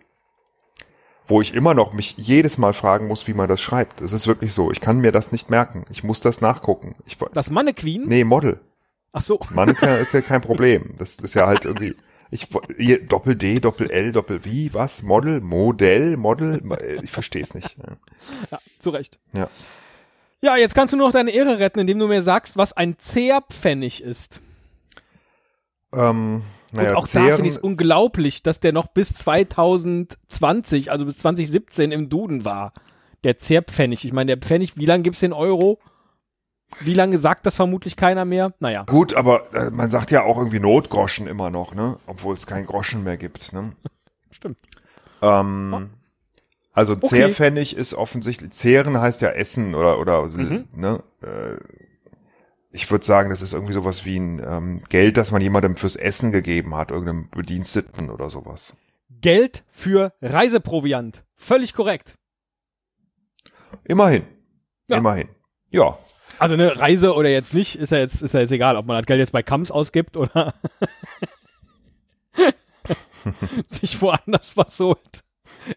Wo 1.28 1.40
ich 1.40 1.54
immer 1.54 1.74
noch 1.74 1.92
mich 1.92 2.14
jedes 2.18 2.58
Mal 2.58 2.72
fragen 2.72 3.06
muss, 3.06 3.28
wie 3.28 3.34
man 3.34 3.48
das 3.48 3.60
schreibt. 3.60 4.00
Es 4.00 4.12
ist 4.12 4.26
wirklich 4.26 4.52
so. 4.52 4.72
Ich 4.72 4.80
kann 4.80 4.98
mir 4.98 5.12
das 5.12 5.30
nicht 5.30 5.48
merken. 5.50 5.84
Ich 5.90 6.02
muss 6.02 6.20
das 6.20 6.40
nachgucken. 6.40 6.96
Ich, 7.06 7.16
Das 7.32 7.50
Mannequin? 7.50 8.08
nee, 8.08 8.24
Model. 8.24 8.58
Ach 9.12 9.22
so. 9.22 9.38
Mannequin 9.50 9.90
ist 10.00 10.12
ja 10.12 10.22
kein 10.22 10.40
Problem. 10.40 10.96
Das 10.98 11.18
ist 11.20 11.34
ja 11.34 11.46
halt 11.46 11.64
irgendwie. 11.64 11.94
Ich 12.34 12.48
hier, 12.78 13.00
Doppel 13.06 13.36
D, 13.36 13.60
Doppel 13.60 13.92
L, 13.92 14.10
Doppel 14.10 14.44
wie, 14.44 14.74
was? 14.74 15.04
Model, 15.04 15.40
Modell, 15.40 16.16
Model. 16.16 16.60
Ich 17.02 17.12
verstehe 17.12 17.42
es 17.44 17.54
nicht. 17.54 17.76
Ja. 18.50 18.58
Zu 18.80 18.90
Recht. 18.90 19.20
Ja. 19.36 19.48
Ja, 20.42 20.56
jetzt 20.56 20.74
kannst 20.74 20.92
du 20.92 20.96
nur 20.96 21.06
noch 21.06 21.12
deine 21.12 21.30
Ehre 21.30 21.60
retten, 21.60 21.78
indem 21.78 22.00
du 22.00 22.08
mir 22.08 22.22
sagst, 22.22 22.56
was 22.56 22.72
ein 22.76 22.98
Zehrpfennig 22.98 24.02
ist. 24.02 24.40
Ähm, 25.94 26.42
naja, 26.72 26.90
Und 26.90 26.96
auch 26.96 27.02
da 27.06 27.06
Zehren- 27.20 27.36
finde 27.36 27.48
ich 27.50 27.54
es 27.54 27.60
unglaublich, 27.60 28.42
dass 28.42 28.58
der 28.58 28.72
noch 28.72 28.88
bis 28.88 29.10
2020, 29.14 30.90
also 30.90 31.04
bis 31.06 31.18
2017 31.18 31.92
im 31.92 32.08
Duden 32.08 32.44
war. 32.44 32.72
Der 33.22 33.38
Zehrpfennig. 33.38 34.04
Ich 34.04 34.12
meine, 34.12 34.36
der 34.36 34.38
Pfennig, 34.44 34.76
wie 34.76 34.86
lange 34.86 35.04
gibt's 35.04 35.20
den 35.20 35.32
Euro? 35.32 35.78
Wie 36.80 36.94
lange 36.94 37.18
sagt 37.18 37.46
das 37.46 37.56
vermutlich 37.56 37.96
keiner 37.96 38.24
mehr? 38.24 38.52
Naja. 38.58 38.84
Gut, 38.84 39.14
aber 39.14 39.54
äh, 39.54 39.70
man 39.70 39.90
sagt 39.90 40.10
ja 40.10 40.22
auch 40.24 40.38
irgendwie 40.38 40.60
Notgroschen 40.60 41.26
immer 41.26 41.50
noch, 41.50 41.74
ne? 41.74 41.98
Obwohl 42.06 42.34
es 42.34 42.46
keinen 42.46 42.66
Groschen 42.66 43.04
mehr 43.04 43.16
gibt, 43.16 43.52
ne? 43.52 43.72
Stimmt. 44.30 44.58
Ähm, 45.22 45.90
also 46.72 46.94
Okay. 46.94 47.06
Zehrpfennig 47.06 47.76
ist 47.76 47.94
offensichtlich, 47.94 48.50
Zehren 48.52 49.00
heißt 49.00 49.20
ja 49.20 49.30
Essen 49.30 49.74
oder, 49.76 50.00
oder 50.00 50.26
Mhm. 50.26 50.68
ne? 50.74 51.02
Äh, 51.22 51.58
ich 52.72 52.90
würde 52.90 53.04
sagen, 53.06 53.30
das 53.30 53.40
ist 53.40 53.52
irgendwie 53.52 53.72
sowas 53.72 54.04
wie 54.04 54.18
ein 54.18 54.42
ähm, 54.44 54.82
Geld, 54.88 55.16
das 55.16 55.30
man 55.30 55.40
jemandem 55.40 55.76
fürs 55.76 55.94
Essen 55.94 56.32
gegeben 56.32 56.74
hat, 56.74 56.90
irgendeinem 56.90 57.30
Bediensteten 57.30 58.10
oder 58.10 58.28
sowas. 58.30 58.76
Geld 59.20 59.62
für 59.70 60.12
Reiseproviant. 60.20 61.22
Völlig 61.36 61.72
korrekt. 61.72 62.16
Immerhin. 63.84 64.24
Ja. 64.90 64.96
Immerhin. 64.96 65.28
Ja. 65.70 65.96
Also 66.38 66.54
eine 66.54 66.78
Reise 66.78 67.14
oder 67.14 67.28
jetzt 67.28 67.54
nicht, 67.54 67.76
ist 67.76 67.90
ja 67.90 67.98
jetzt, 67.98 68.22
ist 68.22 68.34
ja 68.34 68.40
jetzt 68.40 68.52
egal, 68.52 68.76
ob 68.76 68.86
man 68.86 68.96
das 68.98 69.06
Geld 69.06 69.20
jetzt 69.20 69.32
bei 69.32 69.42
Kams 69.42 69.70
ausgibt 69.70 70.16
oder 70.16 70.54
sich 73.66 74.00
woanders 74.00 74.56
was 74.56 74.78
holt. 74.80 74.98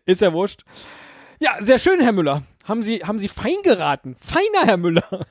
Ist 0.05 0.21
ja 0.21 0.33
wurscht. 0.33 0.63
Ja, 1.39 1.57
sehr 1.59 1.79
schön, 1.79 2.01
Herr 2.01 2.11
Müller. 2.11 2.43
haben 2.65 2.83
Sie, 2.83 2.99
haben 2.99 3.19
Sie 3.19 3.27
fein 3.27 3.55
geraten. 3.63 4.15
Feiner, 4.19 4.65
Herr 4.65 4.77
Müller. 4.77 5.25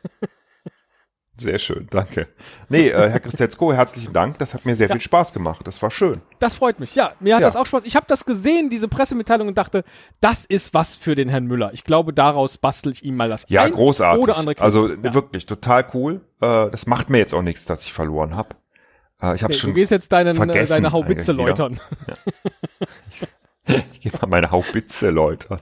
Sehr 1.38 1.58
schön, 1.58 1.86
danke. 1.90 2.28
Nee, 2.70 2.88
äh, 2.88 3.10
Herr 3.10 3.20
Christetzko, 3.20 3.72
herzlichen 3.74 4.12
Dank. 4.14 4.38
Das 4.38 4.54
hat 4.54 4.64
mir 4.64 4.74
sehr 4.74 4.88
Ja. 4.88 4.94
viel 4.94 5.02
Spaß 5.02 5.34
gemacht. 5.34 5.60
Das 5.66 5.82
war 5.82 5.90
schön. 5.90 6.20
Das 6.38 6.56
freut 6.56 6.80
mich. 6.80 6.94
Ja, 6.94 7.12
mir 7.20 7.34
hat 7.34 7.42
Ja. 7.42 7.46
das 7.46 7.56
auch 7.56 7.66
Spaß. 7.66 7.84
Ich 7.84 7.94
habe 7.94 8.06
das 8.08 8.24
gesehen, 8.24 8.70
diese 8.70 8.88
Pressemitteilung 8.88 9.48
und 9.48 9.58
dachte, 9.58 9.84
das 10.20 10.46
ist 10.46 10.72
was 10.72 10.94
für 10.94 11.14
den 11.14 11.28
Herrn 11.28 11.44
Müller. 11.46 11.70
Ich 11.74 11.84
glaube, 11.84 12.14
daraus 12.14 12.56
bastel 12.56 12.92
ich 12.92 13.04
ihm 13.04 13.16
mal 13.16 13.28
das 13.28 13.44
Ja, 13.48 13.64
ein 13.64 13.72
großartig. 13.72 14.22
oder 14.22 14.38
andere 14.38 14.54
Quiz. 14.54 14.64
also 14.64 14.88
ja. 14.90 15.14
wirklich 15.14 15.44
total 15.46 15.84
cool. 15.92 16.22
Äh, 16.40 16.70
das 16.70 16.86
macht 16.86 17.10
mir 17.10 17.18
jetzt 17.18 17.34
auch 17.34 17.42
nichts, 17.42 17.66
dass 17.66 17.84
ich 17.84 17.92
verloren 17.92 18.34
habe. 18.34 18.50
Äh, 19.20 19.34
ich 19.34 19.42
habe 19.42 19.52
Nee, 19.52 19.58
schon 19.58 19.70
du 19.70 19.74
gehst 19.74 19.90
jetzt 19.90 20.12
deinen, 20.12 20.34
äh, 20.36 20.38
vergessen 20.38 20.72
deine 20.72 20.92
Haubitze 20.92 21.32
läutern. 21.32 21.78
ich 23.66 24.00
geh 24.00 24.10
mal 24.20 24.26
meine 24.28 24.50
Haubitze, 24.50 25.10
Leute. 25.10 25.58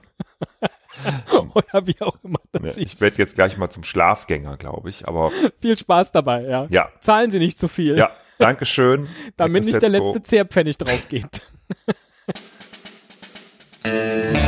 Oder 1.53 1.87
wie 1.87 1.95
auch 2.01 2.17
immer 2.23 2.39
das 2.51 2.63
ja, 2.63 2.69
ist. 2.69 2.77
Ich 2.77 3.01
werde 3.01 3.17
jetzt 3.17 3.35
gleich 3.35 3.57
mal 3.57 3.69
zum 3.69 3.83
Schlafgänger, 3.83 4.57
glaube 4.57 4.89
ich. 4.89 5.07
Aber 5.07 5.31
viel 5.59 5.77
Spaß 5.77 6.11
dabei, 6.11 6.43
ja. 6.43 6.67
ja. 6.69 6.89
Zahlen 6.99 7.31
Sie 7.31 7.39
nicht 7.39 7.59
zu 7.59 7.67
viel. 7.67 7.97
Ja, 7.97 8.11
danke 8.37 8.65
schön. 8.65 9.07
Damit 9.37 9.65
nicht 9.65 9.81
der 9.81 9.89
letzte 9.89 10.23
Zehrpfennig 10.23 10.77
drauf 10.77 11.07
geht. 11.07 11.41